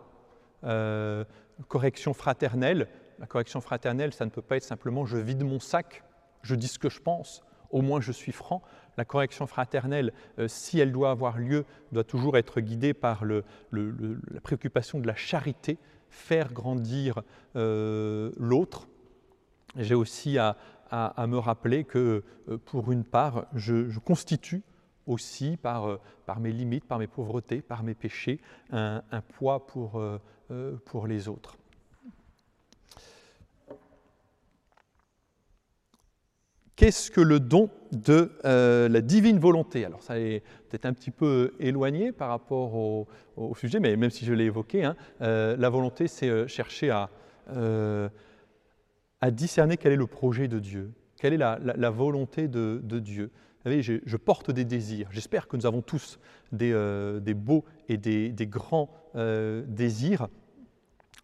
correction 1.68 2.14
fraternelle. 2.14 2.88
La 3.18 3.26
correction 3.26 3.61
fraternelle, 3.61 4.12
ça 4.12 4.24
ne 4.24 4.30
peut 4.30 4.42
pas 4.42 4.56
être 4.56 4.62
simplement 4.62 5.04
je 5.06 5.16
vide 5.16 5.42
mon 5.42 5.61
sac, 5.61 6.04
je 6.42 6.54
dis 6.54 6.68
ce 6.68 6.78
que 6.78 6.90
je 6.90 7.00
pense, 7.00 7.42
au 7.70 7.82
moins 7.82 8.00
je 8.00 8.12
suis 8.12 8.32
franc. 8.32 8.62
La 8.96 9.04
correction 9.04 9.46
fraternelle, 9.46 10.14
si 10.46 10.80
elle 10.80 10.92
doit 10.92 11.11
avoir 11.11 11.37
lieu, 11.38 11.66
doit 11.92 12.04
toujours 12.04 12.38
être 12.38 12.62
guidée 12.62 12.94
par 12.94 13.26
la 13.26 13.42
préoccupation 14.42 15.00
de 15.00 15.06
la 15.06 15.14
charité, 15.14 15.78
faire 16.11 16.53
grandir 16.53 17.23
euh, 17.57 18.33
l'autre. 18.38 18.88
J'ai 19.77 19.95
aussi 19.95 20.38
à, 20.38 20.57
me 21.27 21.37
rappeler 21.38 21.85
que 21.85 22.23
euh, 22.49 22.59
pour 22.64 22.92
une 22.92 23.05
part, 23.05 23.47
je, 23.55 23.99
constitue 23.99 24.62
aussi 25.07 25.57
par, 25.57 25.88
euh, 25.88 26.01
par, 26.25 26.40
mes 26.40 26.53
limites, 26.53 26.85
par 26.85 26.99
mes 26.99 27.07
pauvretés, 27.07 27.61
par 27.61 27.83
mes 27.83 27.95
péchés, 27.95 28.40
un, 28.71 29.03
poids 29.37 29.66
pour 29.66 31.07
les 31.07 31.29
autres. 31.29 31.57
Qu'est-ce 36.76 37.10
que 37.10 37.22
le 37.22 37.40
don 37.40 37.70
de 37.92 38.30
la 38.42 39.00
divine 39.00 39.38
volonté? 39.38 39.86
Alors 39.86 40.02
ça 40.02 40.18
est 40.18 40.42
peut-être 40.68 40.84
un 40.84 40.92
petit 40.92 41.10
peu 41.10 41.54
éloigné 41.58 42.12
par 42.12 42.28
rapport 42.28 42.74
au, 42.74 43.06
sujet, 43.54 43.80
mais 43.80 43.96
même 43.96 44.10
si 44.10 44.26
je 44.26 44.34
l'ai 44.34 44.44
évoqué, 44.44 44.84
hein, 44.84 44.94
la 45.20 45.68
volonté 45.70 46.06
c'est 46.06 46.46
chercher 46.46 46.90
à, 46.90 47.08
discerner 49.30 49.78
quel 49.78 49.92
est 49.92 49.96
le 49.96 50.06
projet 50.06 50.48
de 50.48 50.58
Dieu, 50.58 50.92
quelle 51.18 51.32
est 51.32 51.38
la, 51.38 51.90
volonté 51.90 52.46
de, 52.46 52.98
Dieu. 52.98 53.30
Vous 53.64 53.70
savez, 53.70 53.82
je, 53.82 54.16
porte 54.16 54.50
des 54.50 54.66
désirs. 54.66 55.08
J'espère 55.10 55.48
que 55.48 55.56
nous 55.56 55.64
avons 55.64 55.80
tous 55.80 56.18
des, 56.52 56.72
euh, 56.72 57.20
beaux 57.34 57.64
et 57.88 57.96
des, 57.96 58.46
grands 58.46 58.90
euh, 59.14 59.64
désirs, 59.66 60.28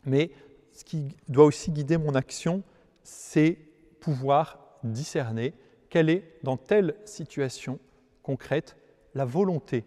mais 0.07 0.31
ce 0.73 0.83
qui 0.85 1.15
doit 1.29 1.45
aussi 1.45 1.71
guider 1.71 1.99
mon 1.99 2.15
action, 2.15 2.63
c'est 3.03 3.59
pouvoir 4.01 4.62
discerner 4.85 5.55
quelle 5.89 6.11
est, 6.11 6.25
dans 6.43 6.57
telle 6.57 6.95
situation 7.05 7.79
concrète, 8.23 8.77
la 9.15 9.25
volonté 9.25 9.85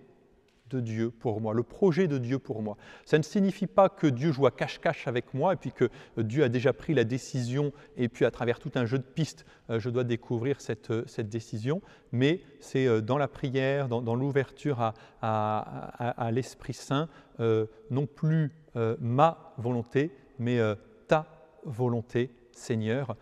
de 0.69 0.79
Dieu 0.79 1.11
pour 1.11 1.41
moi, 1.41 1.53
le 1.53 1.63
projet 1.63 2.07
de 2.07 2.17
Dieu 2.17 2.39
pour 2.39 2.61
moi. 2.61 2.77
Ça 3.05 3.17
ne 3.17 3.23
signifie 3.23 3.67
pas 3.67 3.89
que 3.89 4.07
Dieu 4.07 4.31
joue 4.31 4.45
à 4.47 4.51
cache-cache 4.51 5.07
avec 5.07 5.33
moi 5.33 5.53
et 5.53 5.55
puis 5.55 5.71
que 5.71 5.89
Dieu 6.17 6.43
a 6.43 6.49
déjà 6.49 6.73
pris 6.73 6.93
la 6.93 7.03
décision 7.03 7.71
et 7.97 8.09
puis 8.09 8.25
à 8.25 8.31
travers 8.31 8.59
tout 8.59 8.71
un 8.75 8.85
jeu 8.85 8.97
de 8.97 9.03
pistes, 9.03 9.45
euh, 9.69 9.79
je 9.79 9.89
dois 9.89 10.03
découvrir 10.03 10.61
cette, 10.61 10.91
euh, 10.91 11.03
cette 11.05 11.29
décision, 11.29 11.81
mais 12.11 12.41
c'est 12.59 12.87
euh, 12.87 13.01
dans 13.01 13.17
la 13.17 13.27
prière, 13.27 13.87
dans, 13.87 14.15
l'ouverture 14.15 14.81
à, 14.81 14.93
à, 15.21 16.31
l'Esprit 16.31 16.73
Saint, 16.73 17.09
non 17.39 18.05
plus 18.05 18.51
ma 18.99 19.53
volonté, 19.57 20.11
mais 20.39 20.59
ta 21.07 21.25
volonté, 21.63 22.31
Seigneur, 22.51 23.15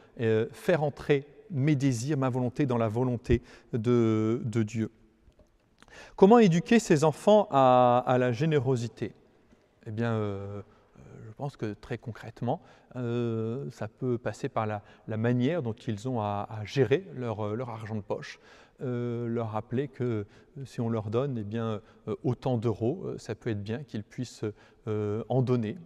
faire 0.52 0.84
entrer 0.84 1.26
mes 1.54 1.76
désirs, 1.76 2.18
ma 2.18 2.30
volonté 2.30 2.66
dans 2.66 2.78
la 2.78 2.88
volonté 2.88 3.42
de, 3.72 4.42
Dieu. 4.44 4.92
Comment 6.16 6.40
éduquer 6.40 6.80
ses 6.80 7.04
enfants 7.04 7.48
à, 7.52 8.18
la 8.20 8.32
générosité? 8.32 9.14
Eh 9.86 9.92
bien, 9.92 10.14
euh, 10.14 10.62
je 11.26 11.32
pense 11.38 11.58
que 11.58 11.74
très 11.74 11.98
concrètement, 11.98 12.62
euh, 12.96 13.70
ça 13.72 13.88
peut 13.88 14.18
passer 14.18 14.50
par 14.50 14.66
la, 14.66 14.82
manière 15.18 15.64
dont 15.64 15.74
ils 15.74 16.08
ont 16.08 16.22
à, 16.22 16.48
gérer 16.64 17.08
leur, 17.16 17.70
argent 17.70 17.96
de 17.96 18.02
poche, 18.02 18.40
euh, 18.82 19.28
leur 19.28 19.52
rappeler 19.52 19.88
que 19.88 20.26
euh, 20.58 20.66
si 20.66 20.82
on 20.82 20.90
leur 20.90 21.12
donne 21.12 21.38
eh 21.38 21.44
bien, 21.44 21.80
euh, 22.08 22.16
autant 22.24 22.58
d'euros, 22.58 23.06
ça 23.18 23.36
peut 23.36 23.52
être 23.52 23.62
bien 23.62 23.84
qu'ils 23.84 24.04
puissent 24.04 24.46
en 25.30 25.42
donner 25.42 25.78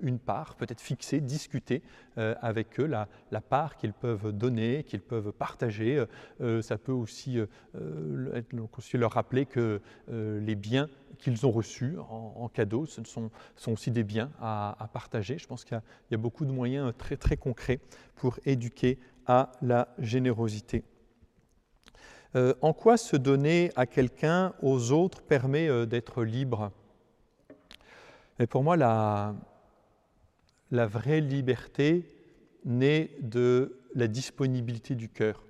une 0.00 0.18
part, 0.18 0.54
peut-être 0.54 0.80
fixer, 0.80 1.20
discuter 1.20 1.82
avec 2.16 2.80
eux 2.80 2.86
la, 2.86 3.06
part 3.42 3.76
qu'ils 3.76 3.92
peuvent 3.92 4.32
donner, 4.32 4.82
qu'ils 4.84 5.02
peuvent 5.02 5.30
partager. 5.30 6.02
ça 6.62 6.78
peut 6.78 6.92
aussi, 6.92 7.38
aussi, 8.78 8.96
leur 8.96 9.12
rappeler 9.12 9.44
que 9.44 9.82
les 10.08 10.54
biens 10.54 10.88
qu'ils 11.18 11.44
ont 11.44 11.50
reçus 11.50 11.98
en, 11.98 12.48
cadeau, 12.48 12.86
ce 12.86 13.02
sont, 13.04 13.30
aussi 13.66 13.90
des 13.90 14.04
biens 14.04 14.30
à, 14.40 14.88
partager. 14.90 15.36
Je 15.36 15.46
pense 15.46 15.66
qu'il 15.66 15.76
y, 16.10 16.12
y, 16.12 16.14
a 16.14 16.18
beaucoup 16.18 16.46
de 16.46 16.52
moyens 16.52 16.94
très, 16.96 17.18
très 17.18 17.36
concrets 17.36 17.80
pour 18.16 18.38
éduquer 18.46 18.98
à 19.26 19.52
la 19.60 19.94
générosité. 19.98 20.82
Euh, 22.36 22.54
en 22.60 22.72
quoi 22.72 22.96
se 22.96 23.16
donner 23.16 23.72
à 23.74 23.86
quelqu'un, 23.86 24.54
aux 24.62 24.92
autres, 24.92 25.22
permet 25.22 25.68
euh, 25.68 25.84
d'être 25.84 26.22
libre? 26.22 26.70
Et 28.38 28.46
pour 28.46 28.62
moi, 28.62 28.76
la, 28.76 29.34
vraie 30.70 31.20
liberté 31.20 32.08
naît 32.64 33.10
de 33.20 33.80
la 33.96 34.06
disponibilité 34.06 34.94
du 34.94 35.08
cœur, 35.08 35.44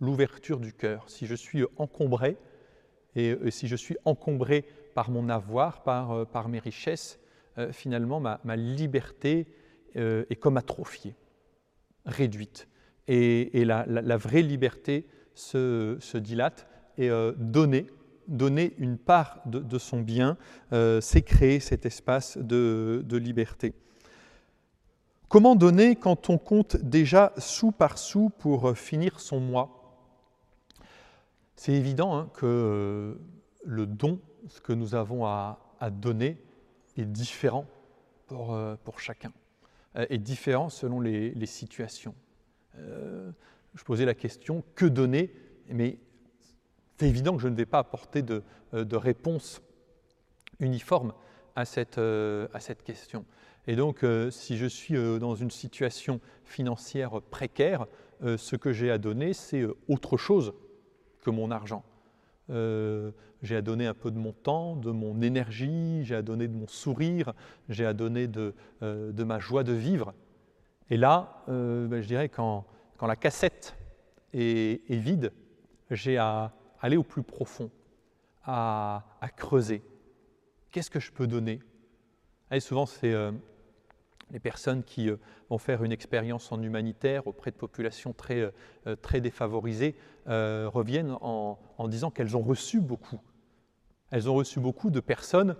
l'ouverture 0.00 0.60
du 0.60 0.72
cœur. 0.72 1.10
Si 1.10 1.26
je 1.26 1.34
suis 1.34 1.64
encombré, 1.76 2.36
et, 3.16 3.36
si 3.50 3.66
je 3.66 3.76
suis 3.76 3.96
encombré 4.04 4.64
par 4.94 5.10
mon 5.10 5.28
avoir, 5.28 5.82
par, 5.82 6.12
euh, 6.12 6.48
mes 6.48 6.60
richesses, 6.60 7.18
finalement, 7.70 8.18
ma, 8.20 8.56
liberté 8.56 9.46
est 9.94 10.36
comme 10.40 10.56
atrophiée, 10.56 11.14
réduite. 12.04 12.66
Et, 13.06 13.64
la, 13.64 14.16
vraie 14.16 14.42
liberté, 14.42 15.06
se, 15.34 16.16
dilate 16.16 16.66
et 16.96 17.10
euh, 17.10 17.32
donner, 17.36 17.86
donner 18.28 18.74
une 18.78 18.98
part 18.98 19.40
de, 19.46 19.78
son 19.78 20.00
bien, 20.00 20.36
euh, 20.72 21.00
c'est 21.00 21.22
créer 21.22 21.60
cet 21.60 21.86
espace 21.86 22.38
de, 22.38 23.04
liberté. 23.10 23.74
Comment 25.28 25.56
donner 25.56 25.96
quand 25.96 26.30
on 26.30 26.38
compte 26.38 26.76
déjà 26.76 27.32
sou 27.38 27.72
par 27.72 27.98
sou 27.98 28.30
pour 28.38 28.70
euh, 28.70 28.74
finir 28.74 29.18
son 29.20 29.40
mois? 29.40 29.80
C'est 31.56 31.72
évident 31.72 32.16
hein, 32.16 32.30
que 32.34 33.18
le 33.64 33.86
don, 33.86 34.20
ce 34.48 34.60
que 34.60 34.72
nous 34.72 34.94
avons 34.94 35.26
à, 35.26 35.58
donner, 35.90 36.38
est 36.96 37.04
différent 37.04 37.66
pour, 38.26 38.58
pour, 38.84 39.00
chacun, 39.00 39.32
est 39.94 40.18
différent 40.18 40.70
selon 40.70 41.00
les, 41.00 41.46
situations 41.46 42.14
je 43.74 43.84
posais 43.84 44.04
la 44.04 44.14
question 44.14 44.64
que 44.74 44.86
donner? 44.86 45.32
Mais 45.68 45.98
c'est 46.98 47.08
évident 47.08 47.36
que 47.36 47.42
je 47.42 47.48
ne 47.48 47.56
vais 47.56 47.66
pas 47.66 47.78
apporter 47.78 48.22
de, 48.22 48.42
euh, 48.74 48.84
réponse 48.92 49.62
uniforme 50.60 51.12
à 51.56 51.64
cette, 51.64 51.98
euh, 51.98 52.46
à 52.54 52.60
cette, 52.60 52.82
question. 52.82 53.24
Et 53.66 53.76
donc, 53.76 54.04
euh, 54.04 54.30
si 54.30 54.56
je 54.56 54.66
suis 54.66 54.94
dans 55.18 55.34
une 55.34 55.50
situation 55.50 56.20
financière 56.44 57.20
précaire, 57.22 57.86
ce 58.36 58.56
que 58.56 58.72
j'ai 58.72 58.90
à 58.90 58.96
donner, 58.96 59.34
c'est 59.34 59.66
autre 59.88 60.16
chose 60.16 60.54
que 61.20 61.30
mon 61.30 61.50
argent. 61.50 61.84
j'ai 62.48 63.56
à 63.56 63.60
donner 63.60 63.86
un 63.86 63.92
peu 63.92 64.10
de 64.10 64.18
mon 64.18 64.32
temps, 64.32 64.76
de 64.76 64.90
mon 64.90 65.20
énergie, 65.20 66.04
j'ai 66.04 66.14
à 66.14 66.22
donner 66.22 66.48
de 66.48 66.54
mon 66.54 66.68
sourire, 66.68 67.34
j'ai 67.68 67.84
à 67.84 67.92
donner 67.92 68.26
de, 68.28 68.54
ma 68.80 69.40
joie 69.40 69.62
de 69.62 69.72
vivre. 69.72 70.14
Et 70.88 70.96
là, 70.96 71.42
ben, 71.48 72.00
je 72.00 72.06
dirais 72.06 72.30
quand 72.30 72.64
quand 72.96 73.06
la 73.06 73.16
cassette 73.16 73.76
est, 74.32 74.80
vide, 74.88 75.32
j'ai 75.90 76.18
à 76.18 76.52
aller 76.80 76.96
au 76.96 77.02
plus 77.02 77.22
profond, 77.22 77.70
à, 78.44 79.04
creuser. 79.36 79.82
Qu'est-ce 80.70 80.90
que 80.90 81.00
je 81.00 81.12
peux 81.12 81.26
donner? 81.26 81.60
Et 82.50 82.60
Souvent, 82.60 82.86
c'est 82.86 83.12
euh, 83.12 83.32
les 84.30 84.40
personnes 84.40 84.82
qui 84.82 85.08
euh, 85.08 85.16
vont 85.50 85.58
faire 85.58 85.82
une 85.82 85.92
expérience 85.92 86.52
en 86.52 86.62
humanitaire 86.62 87.26
auprès 87.26 87.50
de 87.50 87.56
populations 87.56 88.12
très, 88.12 88.52
euh, 88.86 89.20
défavorisées 89.20 89.94
reviennent 90.26 91.16
en, 91.20 91.58
en 91.78 91.88
disant 91.88 92.10
qu'elles 92.10 92.36
ont 92.36 92.42
reçu 92.42 92.80
beaucoup. 92.80 93.20
Elles 94.10 94.28
ont 94.30 94.34
reçu 94.34 94.58
beaucoup 94.58 94.90
de 94.90 95.00
personnes 95.00 95.56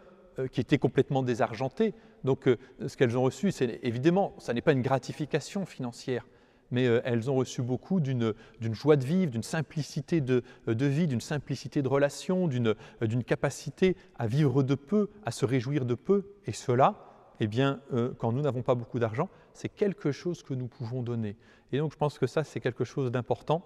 qui 0.50 0.60
étaient 0.60 0.78
complètement 0.78 1.22
désargentées. 1.22 1.94
Donc, 2.24 2.48
ce 2.86 2.96
qu'elles 2.96 3.16
ont 3.16 3.22
reçu, 3.22 3.52
c'est 3.52 3.78
évidemment, 3.82 4.34
ça 4.38 4.54
n'est 4.54 4.62
pas 4.62 4.72
une 4.72 4.82
gratification 4.82 5.66
financière, 5.66 6.26
mais 6.70 6.86
euh, 6.86 7.00
elles 7.04 7.30
ont 7.30 7.36
reçu 7.36 7.62
beaucoup 7.62 8.00
d'une 8.00 8.34
joie 8.72 8.96
de 8.96 9.04
vivre, 9.04 9.30
d'une 9.30 9.42
simplicité 9.42 10.20
de, 10.20 10.42
vie, 10.66 11.06
d'une 11.06 11.20
simplicité 11.20 11.82
de 11.82 11.88
relation, 11.88 12.48
euh, 12.48 12.74
d'une 13.06 13.24
capacité 13.24 13.96
à 14.16 14.26
vivre 14.26 14.62
de 14.62 14.74
peu, 14.74 15.10
à 15.24 15.30
se 15.30 15.44
réjouir 15.44 15.84
de 15.84 15.94
peu. 15.94 16.32
Et 16.46 16.52
cela, 16.52 16.94
eh 17.40 17.46
bien, 17.46 17.80
euh, 17.92 18.12
quand 18.18 18.32
nous 18.32 18.42
n'avons 18.42 18.62
pas 18.62 18.74
beaucoup 18.74 18.98
d'argent, 18.98 19.28
c'est 19.52 19.68
quelque 19.68 20.12
chose 20.12 20.42
que 20.42 20.54
nous 20.54 20.66
pouvons 20.66 21.02
donner. 21.02 21.36
Et 21.72 21.78
donc, 21.78 21.92
je 21.92 21.96
pense 21.96 22.18
que 22.18 22.26
ça, 22.26 22.44
c'est 22.44 22.60
quelque 22.60 22.84
chose 22.84 23.10
d'important. 23.10 23.64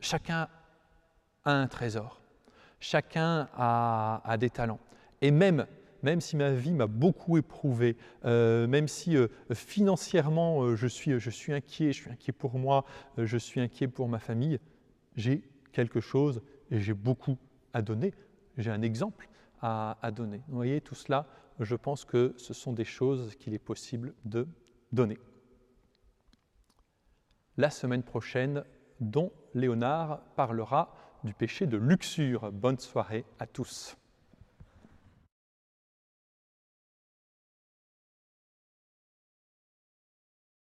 Chacun 0.00 0.48
a 1.44 1.52
un 1.52 1.66
trésor. 1.66 2.20
Chacun 2.80 3.48
a, 3.54 4.22
a 4.24 4.36
des 4.38 4.50
talents. 4.50 4.80
Et 5.20 5.30
même 5.30 5.66
même 6.02 6.20
si 6.20 6.36
ma 6.36 6.52
vie 6.52 6.72
m'a 6.72 6.86
beaucoup 6.86 7.36
éprouvé, 7.36 7.96
euh, 8.24 8.66
même 8.66 8.88
si 8.88 9.16
euh, 9.16 9.28
financièrement 9.52 10.62
euh, 10.62 10.76
je, 10.76 10.86
suis, 10.86 11.12
inquiet, 11.52 11.92
je 11.92 12.00
suis 12.00 12.10
inquiet 12.10 12.32
pour 12.32 12.58
moi, 12.58 12.84
je 13.18 13.36
suis 13.36 13.60
inquiet 13.60 13.88
pour 13.88 14.08
ma 14.08 14.18
famille, 14.18 14.58
j'ai 15.16 15.42
quelque 15.72 16.00
chose 16.00 16.42
et 16.70 16.80
j'ai 16.80 16.94
beaucoup 16.94 17.36
à 17.72 17.82
donner. 17.82 18.14
J'ai 18.58 18.70
un 18.70 18.82
exemple 18.82 19.28
à, 19.60 19.98
à, 20.02 20.10
donner. 20.10 20.42
Vous 20.48 20.56
voyez, 20.56 20.80
tout 20.80 20.94
cela, 20.94 21.26
je 21.58 21.76
pense 21.76 22.04
que 22.04 22.34
ce 22.36 22.54
sont 22.54 22.72
des 22.72 22.84
choses 22.84 23.34
qu'il 23.36 23.54
est 23.54 23.58
possible 23.58 24.14
de 24.24 24.46
donner. 24.92 25.18
La 27.56 27.70
semaine 27.70 28.02
prochaine, 28.02 28.64
dont 29.00 29.32
Léonard 29.54 30.20
parlera 30.36 30.94
du 31.24 31.34
péché 31.34 31.66
de 31.66 31.76
luxure. 31.76 32.50
Bonne 32.52 32.78
soirée 32.78 33.24
à 33.38 33.46
tous. 33.46 33.96